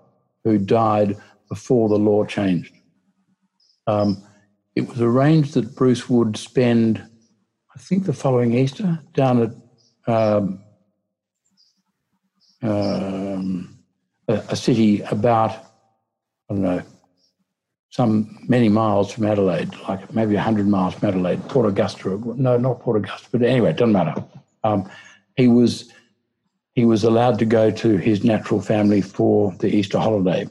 who 0.43 0.57
died 0.57 1.17
before 1.51 1.89
the 1.91 1.99
law 1.99 2.25
changed. 2.25 2.78
Um, 3.89 4.23
it 4.77 4.87
was 4.87 5.01
arranged 5.01 5.55
that 5.55 5.75
Bruce 5.75 6.09
would 6.09 6.37
spend, 6.37 6.99
I 7.75 7.79
think, 7.81 8.05
the 8.05 8.13
following 8.13 8.53
Easter 8.53 9.01
down 9.15 9.43
at 9.43 9.51
um, 10.07 10.63
um, 12.63 13.79
a, 14.29 14.35
a, 14.51 14.57
city 14.57 15.01
about, 15.01 15.53
I 15.53 16.55
don't 16.55 16.63
know, 16.63 16.83
some 17.91 18.39
many 18.47 18.69
miles 18.69 19.11
from 19.11 19.25
Adelaide, 19.25 19.75
like 19.89 20.15
maybe 20.15 20.35
100 20.35 20.69
miles 20.69 20.95
from 20.95 21.09
Adelaide, 21.09 21.43
Port 21.49 21.67
Augusta. 21.67 22.21
No, 22.37 22.59
not 22.59 22.81
Port 22.81 22.99
Augusta, 22.99 23.29
but 23.33 23.43
anyway, 23.43 23.71
it 23.71 23.77
doesn't 23.77 23.93
matter. 23.93 24.23
Um, 24.65 24.91
he 25.37 25.49
was 25.49 25.91
he 26.75 26.85
was 26.85 27.05
allowed 27.05 27.39
to 27.39 27.45
go 27.45 27.71
to 27.71 27.97
his 27.97 28.23
natural 28.23 28.61
family 28.61 29.01
for 29.01 29.53
the 29.59 29.69
Easter 29.69 29.99
holiday. 29.99 30.47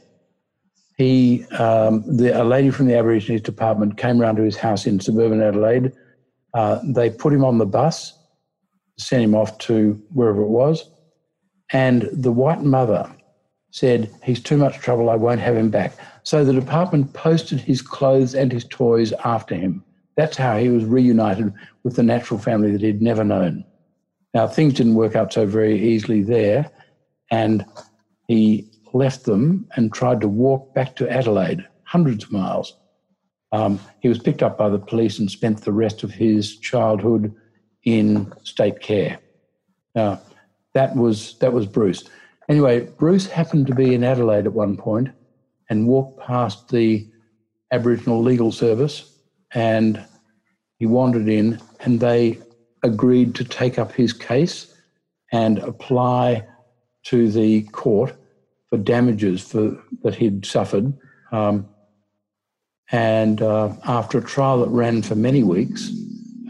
He, 0.97 1.45
um, 1.51 2.03
the, 2.17 2.41
a 2.41 2.43
lady 2.43 2.71
from 2.71 2.87
the 2.87 2.97
Aborigines 2.97 3.41
department 3.41 3.97
came 3.97 4.19
round 4.19 4.37
to 4.37 4.43
his 4.43 4.57
house 4.57 4.87
in 4.87 4.99
suburban 4.99 5.41
Adelaide. 5.41 5.91
Uh, 6.53 6.79
they 6.83 7.09
put 7.11 7.33
him 7.33 7.45
on 7.45 7.59
the 7.59 7.67
bus, 7.67 8.17
sent 8.97 9.23
him 9.23 9.35
off 9.35 9.57
to 9.59 10.01
wherever 10.13 10.41
it 10.41 10.49
was, 10.49 10.89
and 11.71 12.09
the 12.11 12.31
white 12.31 12.63
mother 12.63 13.13
said, 13.69 14.09
He's 14.23 14.41
too 14.41 14.57
much 14.57 14.79
trouble, 14.79 15.09
I 15.11 15.15
won't 15.15 15.39
have 15.39 15.55
him 15.55 15.69
back. 15.69 15.93
So 16.23 16.43
the 16.43 16.53
department 16.53 17.13
posted 17.13 17.59
his 17.59 17.81
clothes 17.81 18.33
and 18.33 18.51
his 18.51 18.65
toys 18.65 19.13
after 19.23 19.53
him. 19.53 19.83
That's 20.15 20.35
how 20.35 20.57
he 20.57 20.69
was 20.69 20.83
reunited 20.83 21.53
with 21.83 21.95
the 21.95 22.03
natural 22.03 22.39
family 22.39 22.71
that 22.71 22.81
he'd 22.81 23.03
never 23.03 23.23
known. 23.23 23.63
Now, 24.33 24.47
things 24.47 24.73
didn't 24.73 24.95
work 24.95 25.15
out 25.15 25.31
so 25.31 25.45
very 25.45 25.79
easily 25.79 26.23
there, 26.23 26.71
and 27.29 27.63
he 28.27 28.67
left 28.97 29.25
them 29.25 29.67
and 29.75 29.93
tried 29.93 30.21
to 30.21 30.27
walk 30.27 30.73
back 30.73 30.95
to 30.95 31.09
Adelaide, 31.09 31.65
hundreds 31.83 32.25
of 32.25 32.31
miles. 32.31 32.73
Um, 33.51 33.79
he 34.01 34.09
was 34.09 34.19
picked 34.19 34.43
up 34.43 34.57
by 34.57 34.69
the 34.69 34.79
police 34.79 35.19
and 35.19 35.31
spent 35.31 35.61
the 35.61 35.71
rest 35.71 36.03
of 36.03 36.11
his 36.11 36.57
childhood 36.57 37.33
in 37.83 38.33
state 38.43 38.81
care. 38.81 39.19
Now, 39.95 40.21
that 40.73 40.95
was 40.95 41.37
that 41.39 41.53
was 41.53 41.65
Bruce. 41.65 42.03
Anyway, 42.49 42.81
Bruce 42.81 43.27
happened 43.27 43.67
to 43.67 43.75
be 43.75 43.93
in 43.93 44.03
Adelaide 44.03 44.45
at 44.45 44.53
one 44.53 44.77
point 44.77 45.09
and 45.69 45.87
walked 45.87 46.19
past 46.19 46.69
the 46.69 47.07
Aboriginal 47.71 48.21
Legal 48.21 48.51
Service, 48.51 49.17
and 49.53 50.03
he 50.77 50.85
wandered 50.85 51.27
in, 51.27 51.59
and 51.81 51.99
they 51.99 52.39
agreed 52.83 53.35
to 53.35 53.43
take 53.43 53.79
up 53.79 53.91
his 53.91 54.13
case 54.13 54.73
and 55.31 55.59
apply 55.59 56.45
to 57.03 57.29
the 57.31 57.63
court 57.63 58.15
for 58.69 58.77
damages 58.77 59.41
for 59.41 59.81
that 60.03 60.15
he'd 60.15 60.45
suffered. 60.45 60.93
Um, 61.31 61.67
and 62.91 63.41
uh, 63.41 63.73
after 63.85 64.19
a 64.19 64.23
trial 64.23 64.59
that 64.61 64.69
ran 64.69 65.01
for 65.01 65.15
many 65.15 65.43
weeks, 65.43 65.91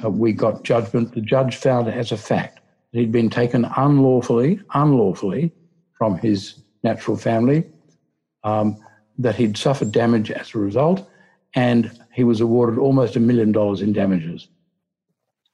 uh, 0.03 0.09
we 0.09 0.33
got 0.33 0.63
judgment. 0.63 1.13
The 1.13 1.21
judge 1.21 1.55
found 1.55 1.87
as 1.87 2.11
a 2.11 2.17
fact 2.17 2.59
that 2.91 2.99
he'd 2.99 3.11
been 3.11 3.29
taken 3.29 3.65
unlawfully, 3.77 4.59
unlawfully 4.73 5.51
from 5.97 6.17
his 6.17 6.61
natural 6.83 7.17
family, 7.17 7.65
um, 8.43 8.77
that 9.17 9.35
he'd 9.35 9.57
suffered 9.57 9.91
damage 9.91 10.29
as 10.29 10.53
a 10.53 10.59
result, 10.59 11.09
and 11.55 11.91
he 12.13 12.23
was 12.23 12.39
awarded 12.39 12.77
almost 12.77 13.15
a 13.15 13.19
million 13.19 13.51
dollars 13.51 13.81
in 13.81 13.93
damages. 13.93 14.47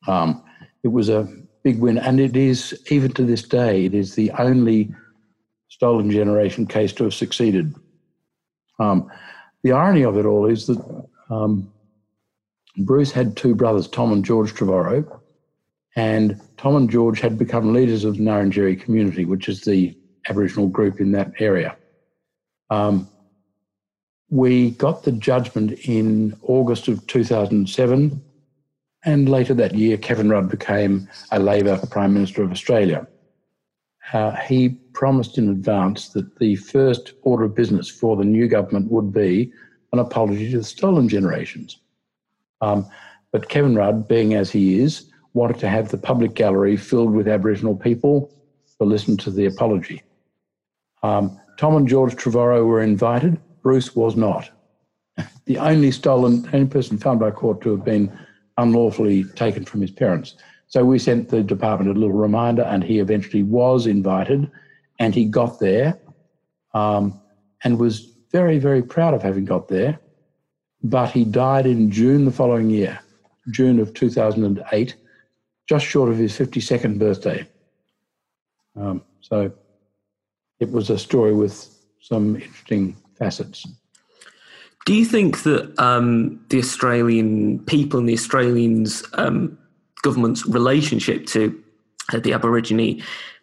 Um, 0.07 0.43
it 0.83 0.89
was 0.89 1.07
a 1.07 1.29
big 1.63 1.79
win, 1.79 1.97
and 1.97 2.19
it 2.19 2.35
is 2.35 2.83
even 2.89 3.13
to 3.13 3.23
this 3.23 3.41
day, 3.41 3.85
it 3.85 3.93
is 3.93 4.15
the 4.15 4.31
only 4.31 4.93
stolen 5.73 6.11
generation 6.11 6.67
case 6.67 6.93
to 6.93 7.03
have 7.03 7.13
succeeded. 7.15 7.73
Um, 8.79 9.09
the 9.63 9.71
irony 9.71 10.03
of 10.03 10.17
it 10.17 10.25
all 10.25 10.45
is 10.45 10.67
that 10.67 11.07
um, 11.31 11.73
Bruce 12.77 13.11
had 13.11 13.35
two 13.35 13.55
brothers, 13.55 13.87
Tom 13.87 14.13
and 14.13 14.23
George 14.23 14.53
Trevorrow, 14.53 15.19
and 15.95 16.39
Tom 16.57 16.75
and 16.75 16.89
George 16.91 17.19
had 17.19 17.39
become 17.39 17.73
leaders 17.73 18.03
of 18.03 18.17
the 18.17 18.23
Ngarrindjeri 18.23 18.79
community, 18.79 19.25
which 19.25 19.49
is 19.49 19.61
the 19.61 19.97
Aboriginal 20.29 20.67
group 20.67 20.99
in 20.99 21.11
that 21.13 21.31
area. 21.39 21.75
Um, 22.69 23.09
we 24.29 24.71
got 24.71 25.01
the 25.03 25.11
judgment 25.11 25.71
in 25.87 26.37
August 26.43 26.87
of 26.87 27.05
2007 27.07 28.21
and 29.05 29.27
later 29.27 29.55
that 29.55 29.73
year, 29.73 29.97
Kevin 29.97 30.29
Rudd 30.29 30.49
became 30.49 31.09
a 31.31 31.39
Labor 31.39 31.79
Prime 31.89 32.13
Minister 32.13 32.43
of 32.43 32.51
Australia. 32.51 33.07
Uh, 34.13 34.35
he 34.35 34.77
promised 34.93 35.37
in 35.37 35.49
advance 35.49 36.09
that 36.09 36.39
the 36.39 36.55
first 36.55 37.13
order 37.23 37.45
of 37.45 37.55
business 37.55 37.89
for 37.89 38.15
the 38.15 38.23
new 38.23 38.47
government 38.47 38.91
would 38.91 39.11
be 39.11 39.51
an 39.91 39.99
apology 39.99 40.51
to 40.51 40.57
the 40.57 40.63
stolen 40.63 41.07
generations. 41.09 41.79
Um, 42.61 42.87
but 43.31 43.49
Kevin 43.49 43.75
Rudd, 43.75 44.07
being 44.07 44.33
as 44.33 44.51
he 44.51 44.79
is, 44.79 45.09
wanted 45.33 45.59
to 45.59 45.69
have 45.69 45.89
the 45.89 45.97
public 45.97 46.35
gallery 46.35 46.77
filled 46.77 47.11
with 47.11 47.27
Aboriginal 47.27 47.75
people 47.75 48.31
to 48.79 48.85
listen 48.85 49.17
to 49.17 49.31
the 49.31 49.45
apology. 49.45 50.03
Um, 51.01 51.39
Tom 51.57 51.75
and 51.75 51.87
George 51.87 52.15
Trevorrow 52.15 52.65
were 52.65 52.81
invited. 52.81 53.39
Bruce 53.61 53.95
was 53.95 54.15
not. 54.15 54.49
The 55.45 55.57
only 55.57 55.91
stolen, 55.91 56.49
only 56.53 56.67
person 56.67 56.97
found 56.97 57.19
by 57.19 57.29
court 57.31 57.59
to 57.61 57.71
have 57.71 57.83
been 57.83 58.09
unlawfully 58.57 59.25
taken 59.35 59.65
from 59.65 59.81
his 59.81 59.91
parents. 59.91 60.35
So 60.67 60.85
we 60.85 60.99
sent 60.99 61.29
the 61.29 61.43
department 61.43 61.95
a 61.95 61.99
little 61.99 62.15
reminder, 62.15 62.63
and 62.63 62.83
he 62.83 62.99
eventually 62.99 63.43
was 63.43 63.85
invited, 63.85 64.49
and 64.99 65.13
he 65.13 65.25
got 65.25 65.59
there, 65.59 65.99
um, 66.73 67.19
and 67.63 67.79
was 67.79 68.09
very, 68.31 68.59
very 68.59 68.81
proud 68.81 69.13
of 69.13 69.21
having 69.21 69.45
got 69.45 69.67
there. 69.67 69.99
But 70.83 71.11
he 71.11 71.23
died 71.23 71.65
in 71.65 71.91
June 71.91 72.25
the 72.25 72.31
following 72.31 72.69
year, 72.69 72.99
June 73.49 73.79
of 73.79 73.93
2008, 73.93 74.95
just 75.67 75.85
short 75.85 76.09
of 76.09 76.17
his 76.17 76.33
52nd 76.37 76.99
birthday. 76.99 77.47
Um, 78.75 79.03
so, 79.21 79.53
it 80.59 80.71
was 80.71 80.89
a 80.89 80.97
story 80.97 81.33
with 81.33 81.69
some 82.01 82.35
interesting 82.35 82.95
facets. 83.17 83.65
Do 84.85 84.93
you 84.93 85.05
think 85.05 85.43
that 85.43 85.73
um, 85.79 86.43
the 86.49 86.59
Australian 86.59 87.59
people 87.65 87.99
and 87.99 88.09
the 88.09 88.13
Australians' 88.13 89.03
um, 89.13 89.57
government's 90.01 90.45
relationship 90.45 91.25
to 91.27 91.57
uh, 92.11 92.19
the 92.19 92.33
Aborigine 92.33 93.01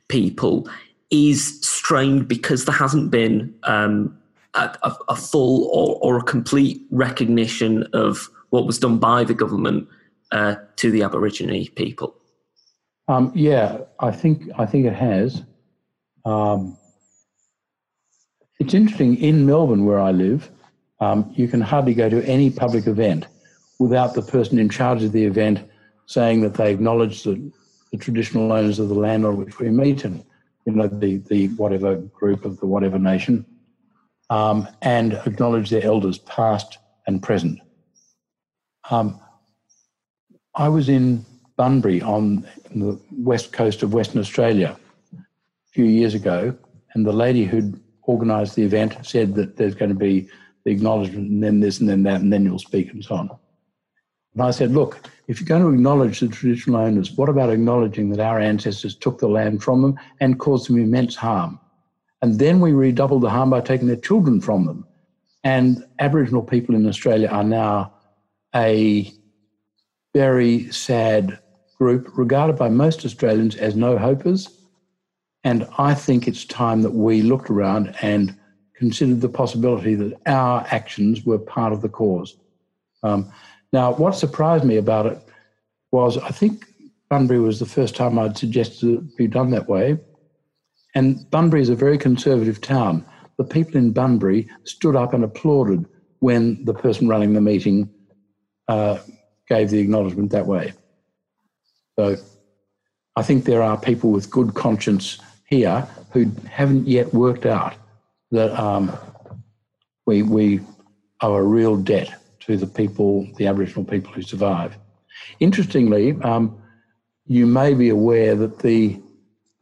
people 0.08 0.68
is 1.10 1.60
strained 1.60 2.28
because 2.28 2.64
there 2.64 2.74
hasn't 2.74 3.10
been 3.10 3.54
um, 3.64 4.16
a, 4.54 4.96
a, 5.08 5.16
full 5.16 5.64
or, 5.72 5.98
or, 6.02 6.18
a 6.18 6.22
complete 6.22 6.82
recognition 6.90 7.84
of 7.92 8.28
what 8.50 8.66
was 8.66 8.78
done 8.78 8.98
by 8.98 9.24
the 9.24 9.34
government 9.34 9.88
uh, 10.32 10.56
to 10.76 10.90
the 10.90 11.02
Aborigine 11.02 11.68
people? 11.74 12.16
Um, 13.08 13.32
yeah, 13.34 13.78
I 13.98 14.10
think 14.12 14.48
I 14.56 14.66
think 14.66 14.86
it 14.86 14.94
has. 14.94 15.42
Um, 16.24 16.76
it's 18.58 18.74
interesting 18.74 19.16
in 19.16 19.46
Melbourne, 19.46 19.84
where 19.84 20.00
I 20.00 20.10
live, 20.12 20.50
um, 21.00 21.32
you 21.34 21.48
can 21.48 21.60
hardly 21.60 21.94
go 21.94 22.08
to 22.08 22.22
any 22.24 22.50
public 22.50 22.86
event 22.86 23.26
without 23.78 24.14
the 24.14 24.22
person 24.22 24.58
in 24.58 24.68
charge 24.68 25.02
of 25.02 25.12
the 25.12 25.24
event 25.24 25.66
saying 26.06 26.42
that 26.42 26.54
they 26.54 26.70
acknowledge 26.70 27.22
the, 27.22 27.50
the 27.90 27.96
traditional 27.96 28.52
owners 28.52 28.78
of 28.78 28.88
the 28.88 28.94
land 28.94 29.24
on 29.24 29.38
which 29.38 29.58
we 29.58 29.70
meet 29.70 30.04
and 30.04 30.22
you 30.66 30.72
know 30.72 30.88
the 30.88 31.18
the 31.28 31.48
whatever 31.48 31.96
group 31.96 32.44
of 32.44 32.58
the 32.60 32.66
whatever 32.66 32.98
nation, 32.98 33.44
um, 34.28 34.68
and 34.82 35.14
acknowledge 35.26 35.70
their 35.70 35.84
elders 35.84 36.18
past 36.18 36.78
and 37.06 37.22
present. 37.22 37.60
Um, 38.90 39.20
I 40.54 40.68
was 40.68 40.88
in 40.88 41.24
Bunbury 41.56 42.02
on 42.02 42.46
the 42.74 43.00
west 43.12 43.52
coast 43.52 43.82
of 43.82 43.92
Western 43.92 44.20
Australia 44.20 44.76
a 45.14 45.72
few 45.72 45.84
years 45.84 46.14
ago, 46.14 46.56
and 46.94 47.06
the 47.06 47.12
lady 47.12 47.44
who'd 47.44 47.80
organised 48.08 48.56
the 48.56 48.62
event 48.62 48.96
said 49.02 49.34
that 49.34 49.56
there's 49.56 49.74
going 49.74 49.90
to 49.90 49.94
be 49.94 50.28
the 50.64 50.72
acknowledgement 50.72 51.30
and 51.30 51.42
then 51.42 51.60
this 51.60 51.80
and 51.80 51.88
then 51.88 52.02
that 52.02 52.20
and 52.20 52.32
then 52.32 52.44
you'll 52.44 52.58
speak 52.58 52.92
and 52.92 53.04
so 53.04 53.14
on. 53.14 53.30
And 54.34 54.42
I 54.42 54.50
said, 54.50 54.70
look, 54.72 55.08
if 55.26 55.40
you're 55.40 55.46
going 55.46 55.62
to 55.62 55.70
acknowledge 55.70 56.20
the 56.20 56.28
traditional 56.28 56.80
owners, 56.80 57.12
what 57.12 57.28
about 57.28 57.50
acknowledging 57.50 58.10
that 58.10 58.20
our 58.20 58.38
ancestors 58.38 58.94
took 58.94 59.18
the 59.18 59.28
land 59.28 59.62
from 59.62 59.82
them 59.82 59.98
and 60.20 60.38
caused 60.38 60.68
them 60.68 60.78
immense 60.78 61.16
harm? 61.16 61.58
And 62.22 62.38
then 62.38 62.60
we 62.60 62.72
redoubled 62.72 63.22
the 63.22 63.30
harm 63.30 63.50
by 63.50 63.60
taking 63.60 63.88
their 63.88 63.96
children 63.96 64.40
from 64.40 64.66
them. 64.66 64.86
And 65.42 65.84
Aboriginal 65.98 66.42
people 66.42 66.74
in 66.74 66.86
Australia 66.86 67.28
are 67.28 67.44
now 67.44 67.94
a 68.54 69.12
very 70.14 70.70
sad 70.70 71.38
group, 71.78 72.08
regarded 72.16 72.56
by 72.56 72.68
most 72.68 73.04
Australians 73.04 73.56
as 73.56 73.74
no 73.74 73.96
hopers. 73.96 74.48
And 75.44 75.66
I 75.78 75.94
think 75.94 76.28
it's 76.28 76.44
time 76.44 76.82
that 76.82 76.92
we 76.92 77.22
looked 77.22 77.48
around 77.48 77.94
and 78.02 78.36
considered 78.74 79.22
the 79.22 79.28
possibility 79.28 79.94
that 79.94 80.20
our 80.26 80.66
actions 80.70 81.24
were 81.24 81.38
part 81.38 81.72
of 81.72 81.80
the 81.80 81.88
cause. 81.88 82.36
Um, 83.02 83.32
now, 83.72 83.92
what 83.92 84.16
surprised 84.16 84.64
me 84.64 84.76
about 84.76 85.06
it 85.06 85.18
was 85.92 86.18
I 86.18 86.30
think 86.30 86.66
Bunbury 87.08 87.40
was 87.40 87.58
the 87.58 87.66
first 87.66 87.96
time 87.96 88.18
I'd 88.18 88.38
suggested 88.38 88.94
it 88.94 89.16
be 89.16 89.26
done 89.26 89.50
that 89.50 89.68
way. 89.68 89.98
And 90.94 91.28
Bunbury 91.30 91.62
is 91.62 91.68
a 91.68 91.76
very 91.76 91.98
conservative 91.98 92.60
town. 92.60 93.04
The 93.38 93.44
people 93.44 93.76
in 93.76 93.92
Bunbury 93.92 94.48
stood 94.64 94.96
up 94.96 95.14
and 95.14 95.22
applauded 95.22 95.86
when 96.18 96.64
the 96.64 96.74
person 96.74 97.08
running 97.08 97.32
the 97.32 97.40
meeting 97.40 97.88
uh, 98.68 98.98
gave 99.48 99.70
the 99.70 99.78
acknowledgement 99.78 100.32
that 100.32 100.46
way. 100.46 100.72
So 101.98 102.16
I 103.16 103.22
think 103.22 103.44
there 103.44 103.62
are 103.62 103.78
people 103.78 104.10
with 104.10 104.30
good 104.30 104.54
conscience 104.54 105.18
here 105.46 105.86
who 106.12 106.30
haven't 106.48 106.86
yet 106.86 107.14
worked 107.14 107.46
out 107.46 107.74
that 108.30 108.52
um, 108.58 108.96
we, 110.06 110.22
we 110.22 110.60
owe 111.20 111.34
a 111.34 111.42
real 111.42 111.76
debt 111.76 112.19
to 112.50 112.56
the 112.56 112.66
people, 112.66 113.26
the 113.36 113.46
Aboriginal 113.46 113.84
people 113.84 114.12
who 114.12 114.22
survive. 114.22 114.76
Interestingly, 115.38 116.16
um, 116.22 116.60
you 117.26 117.46
may 117.46 117.74
be 117.74 117.88
aware 117.88 118.34
that 118.34 118.58
the 118.60 119.00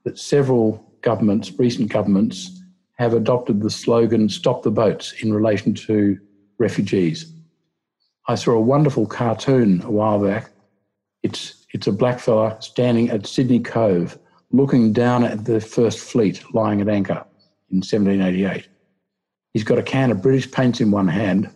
that 0.04 0.18
several 0.18 0.84
governments, 1.02 1.52
recent 1.58 1.90
governments, 1.90 2.62
have 2.94 3.12
adopted 3.12 3.60
the 3.60 3.70
slogan 3.70 4.28
"Stop 4.28 4.62
the 4.62 4.70
boats" 4.70 5.12
in 5.22 5.32
relation 5.32 5.74
to 5.74 6.18
refugees. 6.58 7.32
I 8.26 8.34
saw 8.34 8.52
a 8.52 8.60
wonderful 8.60 9.06
cartoon 9.06 9.82
a 9.82 9.90
while 9.90 10.18
back. 10.22 10.50
It's 11.22 11.66
it's 11.72 11.86
a 11.86 11.92
black 11.92 12.18
fella 12.18 12.56
standing 12.60 13.10
at 13.10 13.26
Sydney 13.26 13.60
Cove, 13.60 14.18
looking 14.50 14.92
down 14.92 15.24
at 15.24 15.44
the 15.44 15.60
first 15.60 15.98
fleet 15.98 16.42
lying 16.54 16.80
at 16.80 16.88
anchor 16.88 17.24
in 17.70 17.78
1788. 17.78 18.66
He's 19.52 19.64
got 19.64 19.78
a 19.78 19.82
can 19.82 20.10
of 20.10 20.22
British 20.22 20.50
paints 20.50 20.80
in 20.80 20.90
one 20.90 21.08
hand, 21.08 21.50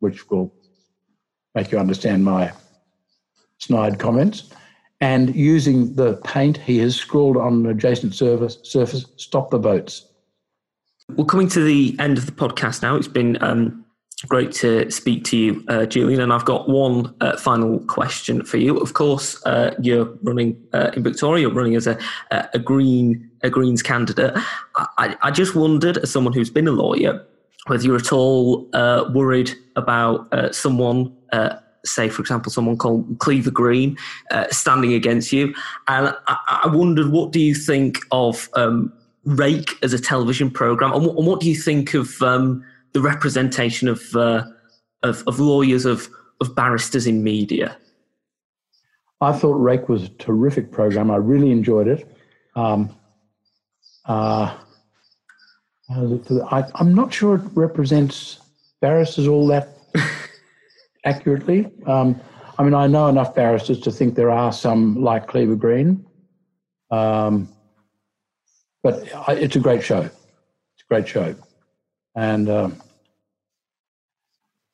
which 0.00 0.30
will 0.30 0.53
make 1.54 1.70
you 1.70 1.78
understand 1.78 2.24
my 2.24 2.52
snide 3.58 3.98
comments. 3.98 4.50
And 5.00 5.34
using 5.34 5.94
the 5.94 6.16
paint, 6.24 6.56
he 6.56 6.78
has 6.78 6.96
scrawled 6.96 7.36
on 7.36 7.64
an 7.64 7.66
adjacent 7.66 8.14
surface, 8.14 8.58
surface 8.62 9.04
stop 9.16 9.50
the 9.50 9.58
boats. 9.58 10.06
We're 11.10 11.26
coming 11.26 11.48
to 11.48 11.62
the 11.62 11.94
end 11.98 12.16
of 12.16 12.26
the 12.26 12.32
podcast 12.32 12.80
now. 12.80 12.96
It's 12.96 13.08
been 13.08 13.42
um, 13.42 13.84
great 14.28 14.52
to 14.52 14.90
speak 14.90 15.24
to 15.24 15.36
you, 15.36 15.64
uh, 15.68 15.84
Julian. 15.86 16.20
And 16.20 16.32
I've 16.32 16.44
got 16.44 16.68
one 16.68 17.14
uh, 17.20 17.36
final 17.36 17.80
question 17.80 18.44
for 18.44 18.56
you. 18.56 18.78
Of 18.78 18.94
course, 18.94 19.44
uh, 19.44 19.74
you're 19.80 20.06
running 20.22 20.56
uh, 20.72 20.90
in 20.94 21.02
Victoria. 21.02 21.42
You're 21.42 21.54
running 21.54 21.76
as 21.76 21.86
a, 21.86 21.98
a 22.30 22.58
green 22.58 23.30
a 23.42 23.50
Greens 23.50 23.82
candidate. 23.82 24.32
I, 24.96 25.16
I, 25.22 25.30
just 25.30 25.54
wondered, 25.54 25.98
as 25.98 26.10
someone 26.10 26.32
who's 26.32 26.48
been 26.48 26.66
a 26.66 26.72
lawyer, 26.72 27.22
whether 27.66 27.84
you're 27.84 27.96
at 27.96 28.10
all 28.10 28.70
uh, 28.72 29.10
worried 29.12 29.52
about 29.76 30.32
uh. 31.34 31.58
Say, 31.86 32.08
for 32.08 32.22
example, 32.22 32.50
someone 32.50 32.78
called 32.78 33.18
Cleaver 33.18 33.50
Greene 33.50 33.98
standing 34.50 34.94
against 34.94 35.34
you, 35.34 35.54
and 35.86 36.16
I, 36.28 36.60
I, 36.64 36.68
wondered, 36.68 37.08
what 37.12 37.30
do 37.30 37.38
you 37.38 37.54
think 37.54 37.98
of 38.10 38.48
um, 38.54 38.90
Rake 39.24 39.72
as 39.82 39.92
a 39.92 39.98
television 39.98 40.50
program, 40.50 40.94
and 40.94 41.04
what, 41.04 41.16
and 41.18 41.26
what 41.26 41.40
do 41.40 41.46
you 41.50 41.54
think 41.54 41.92
of 41.92 42.22
um, 42.22 42.64
the 42.94 43.00
representation 43.00 43.88
of, 43.88 44.02
uh, 44.14 44.44
of, 45.02 45.22
of 45.26 45.40
lawyers, 45.40 45.84
of, 45.84 46.08
of 46.40 46.54
barristers 46.54 47.06
in 47.06 47.22
media? 47.22 47.76
I 49.20 49.32
thought 49.32 49.54
Rake 49.54 49.88
was 49.88 50.04
a 50.04 50.08
terrific 50.10 50.70
program. 50.70 51.10
I 51.10 51.16
really 51.16 51.50
enjoyed 51.50 51.88
it. 51.88 52.06
Um, 52.54 52.94
uh, 54.06 54.56
I, 55.90 56.64
am 56.80 56.94
not 56.94 57.12
sure 57.12 57.36
it 57.36 57.42
represents 57.54 58.40
barristers 58.80 59.26
all 59.26 59.46
that 59.48 59.76
accurately. 61.04 61.70
Um, 61.86 62.20
I 62.58 62.62
mean, 62.62 62.74
I 62.74 62.86
know 62.86 63.08
enough 63.08 63.34
barristers 63.34 63.80
to 63.80 63.90
think 63.90 64.14
there 64.14 64.30
are 64.30 64.52
some 64.52 65.02
like 65.02 65.26
Cleaver 65.26 65.56
Greene, 65.56 66.04
um, 66.90 67.48
but 68.82 69.08
it's 69.28 69.56
a 69.56 69.60
great 69.60 69.82
show. 69.82 70.02
It's 70.02 70.82
a 70.82 70.88
great 70.88 71.08
show, 71.08 71.34
and 72.14 72.48
um, 72.48 72.80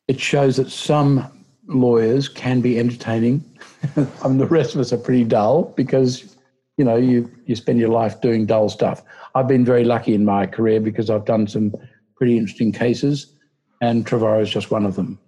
it 0.09 0.21
shows 0.21 0.57
that 0.57 0.71
some 0.71 1.25
lawyers 1.69 2.29
can 2.29 2.61
be 2.61 2.79
entertaining. 2.79 3.45
I 3.97 4.29
mean, 4.29 4.39
the 4.39 4.47
rest 4.47 4.75
of 4.75 4.81
us 4.81 4.93
are 4.93 4.99
pretty 4.99 5.25
dull 5.25 5.73
because, 5.77 6.37
you 6.77 6.85
know, 6.85 6.97
you, 6.97 7.31
you 7.47 7.55
spend 7.55 7.79
your 7.79 7.91
life 7.91 8.21
doing 8.21 8.45
dull 8.45 8.69
stuff. 8.69 9.03
I've 9.35 9.47
been 9.47 9.65
very 9.65 9.85
lucky 9.85 10.15
in 10.15 10.25
my 10.25 10.47
career 10.47 10.81
because 10.81 11.11
I've 11.11 11.25
done 11.25 11.47
some 11.47 11.75
pretty 12.17 12.37
interesting 12.37 12.73
cases, 12.73 13.35
and 13.81 14.05
Trevorrow 14.05 14.43
is 14.43 14.51
just 14.51 14.71
one 14.71 14.85
of 14.85 14.97
them. 14.97 15.19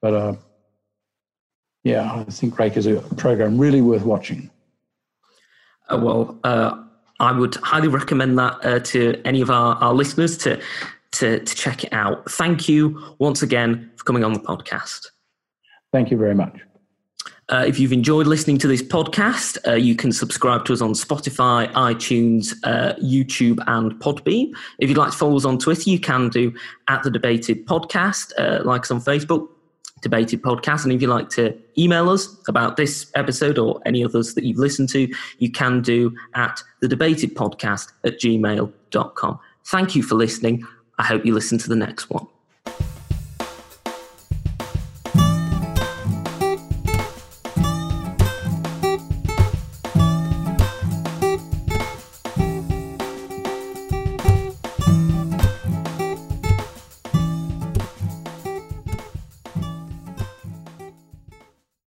But 0.00 0.14
uh, 0.14 0.34
yeah, 1.84 2.12
I 2.12 2.24
think 2.24 2.58
Rake 2.58 2.76
is 2.76 2.86
a 2.86 3.00
program 3.16 3.58
really 3.58 3.80
worth 3.80 4.04
watching. 4.04 4.50
Uh, 5.88 5.98
well, 6.02 6.38
uh, 6.44 6.82
I 7.18 7.32
would 7.32 7.56
highly 7.56 7.88
recommend 7.88 8.38
that 8.38 8.64
uh, 8.64 8.78
to 8.80 9.20
any 9.24 9.40
of 9.40 9.50
our, 9.50 9.76
our 9.76 9.94
listeners 9.94 10.36
to 10.38 10.60
to, 11.12 11.40
to 11.40 11.54
check 11.56 11.82
it 11.82 11.92
out. 11.92 12.30
Thank 12.30 12.68
you 12.68 13.16
once 13.18 13.42
again 13.42 13.90
for 13.96 14.04
coming 14.04 14.22
on 14.22 14.32
the 14.32 14.38
podcast. 14.38 15.08
Thank 15.92 16.12
you 16.12 16.16
very 16.16 16.36
much. 16.36 16.60
Uh, 17.48 17.64
if 17.66 17.80
you've 17.80 17.92
enjoyed 17.92 18.28
listening 18.28 18.58
to 18.58 18.68
this 18.68 18.80
podcast, 18.80 19.58
uh, 19.66 19.74
you 19.74 19.96
can 19.96 20.12
subscribe 20.12 20.64
to 20.64 20.72
us 20.72 20.80
on 20.80 20.92
Spotify, 20.92 21.70
iTunes, 21.72 22.54
uh, 22.62 22.94
YouTube, 23.02 23.58
and 23.66 23.92
Podbean. 23.94 24.52
If 24.78 24.88
you'd 24.88 24.96
like 24.96 25.10
to 25.10 25.18
follow 25.18 25.36
us 25.36 25.44
on 25.44 25.58
Twitter, 25.58 25.90
you 25.90 25.98
can 25.98 26.28
do 26.28 26.54
at 26.86 27.02
the 27.02 27.10
Debated 27.10 27.66
Podcast, 27.66 28.32
uh, 28.38 28.62
like 28.64 28.82
us 28.82 28.92
on 28.92 29.00
Facebook, 29.00 29.48
Debated 30.00 30.42
Podcast. 30.42 30.84
And 30.84 30.92
if 30.92 31.00
you'd 31.00 31.08
like 31.08 31.28
to 31.30 31.56
email 31.78 32.08
us 32.08 32.36
about 32.48 32.76
this 32.76 33.10
episode 33.14 33.58
or 33.58 33.80
any 33.86 34.04
others 34.04 34.34
that 34.34 34.44
you've 34.44 34.58
listened 34.58 34.88
to, 34.90 35.12
you 35.38 35.50
can 35.50 35.82
do 35.82 36.14
at 36.34 36.62
the 36.80 36.88
Debated 36.88 37.34
Podcast 37.34 37.92
at 38.04 38.20
gmail.com. 38.20 39.38
Thank 39.66 39.94
you 39.94 40.02
for 40.02 40.14
listening. 40.14 40.66
I 40.98 41.04
hope 41.04 41.24
you 41.24 41.34
listen 41.34 41.58
to 41.58 41.68
the 41.68 41.76
next 41.76 42.10
one. 42.10 42.26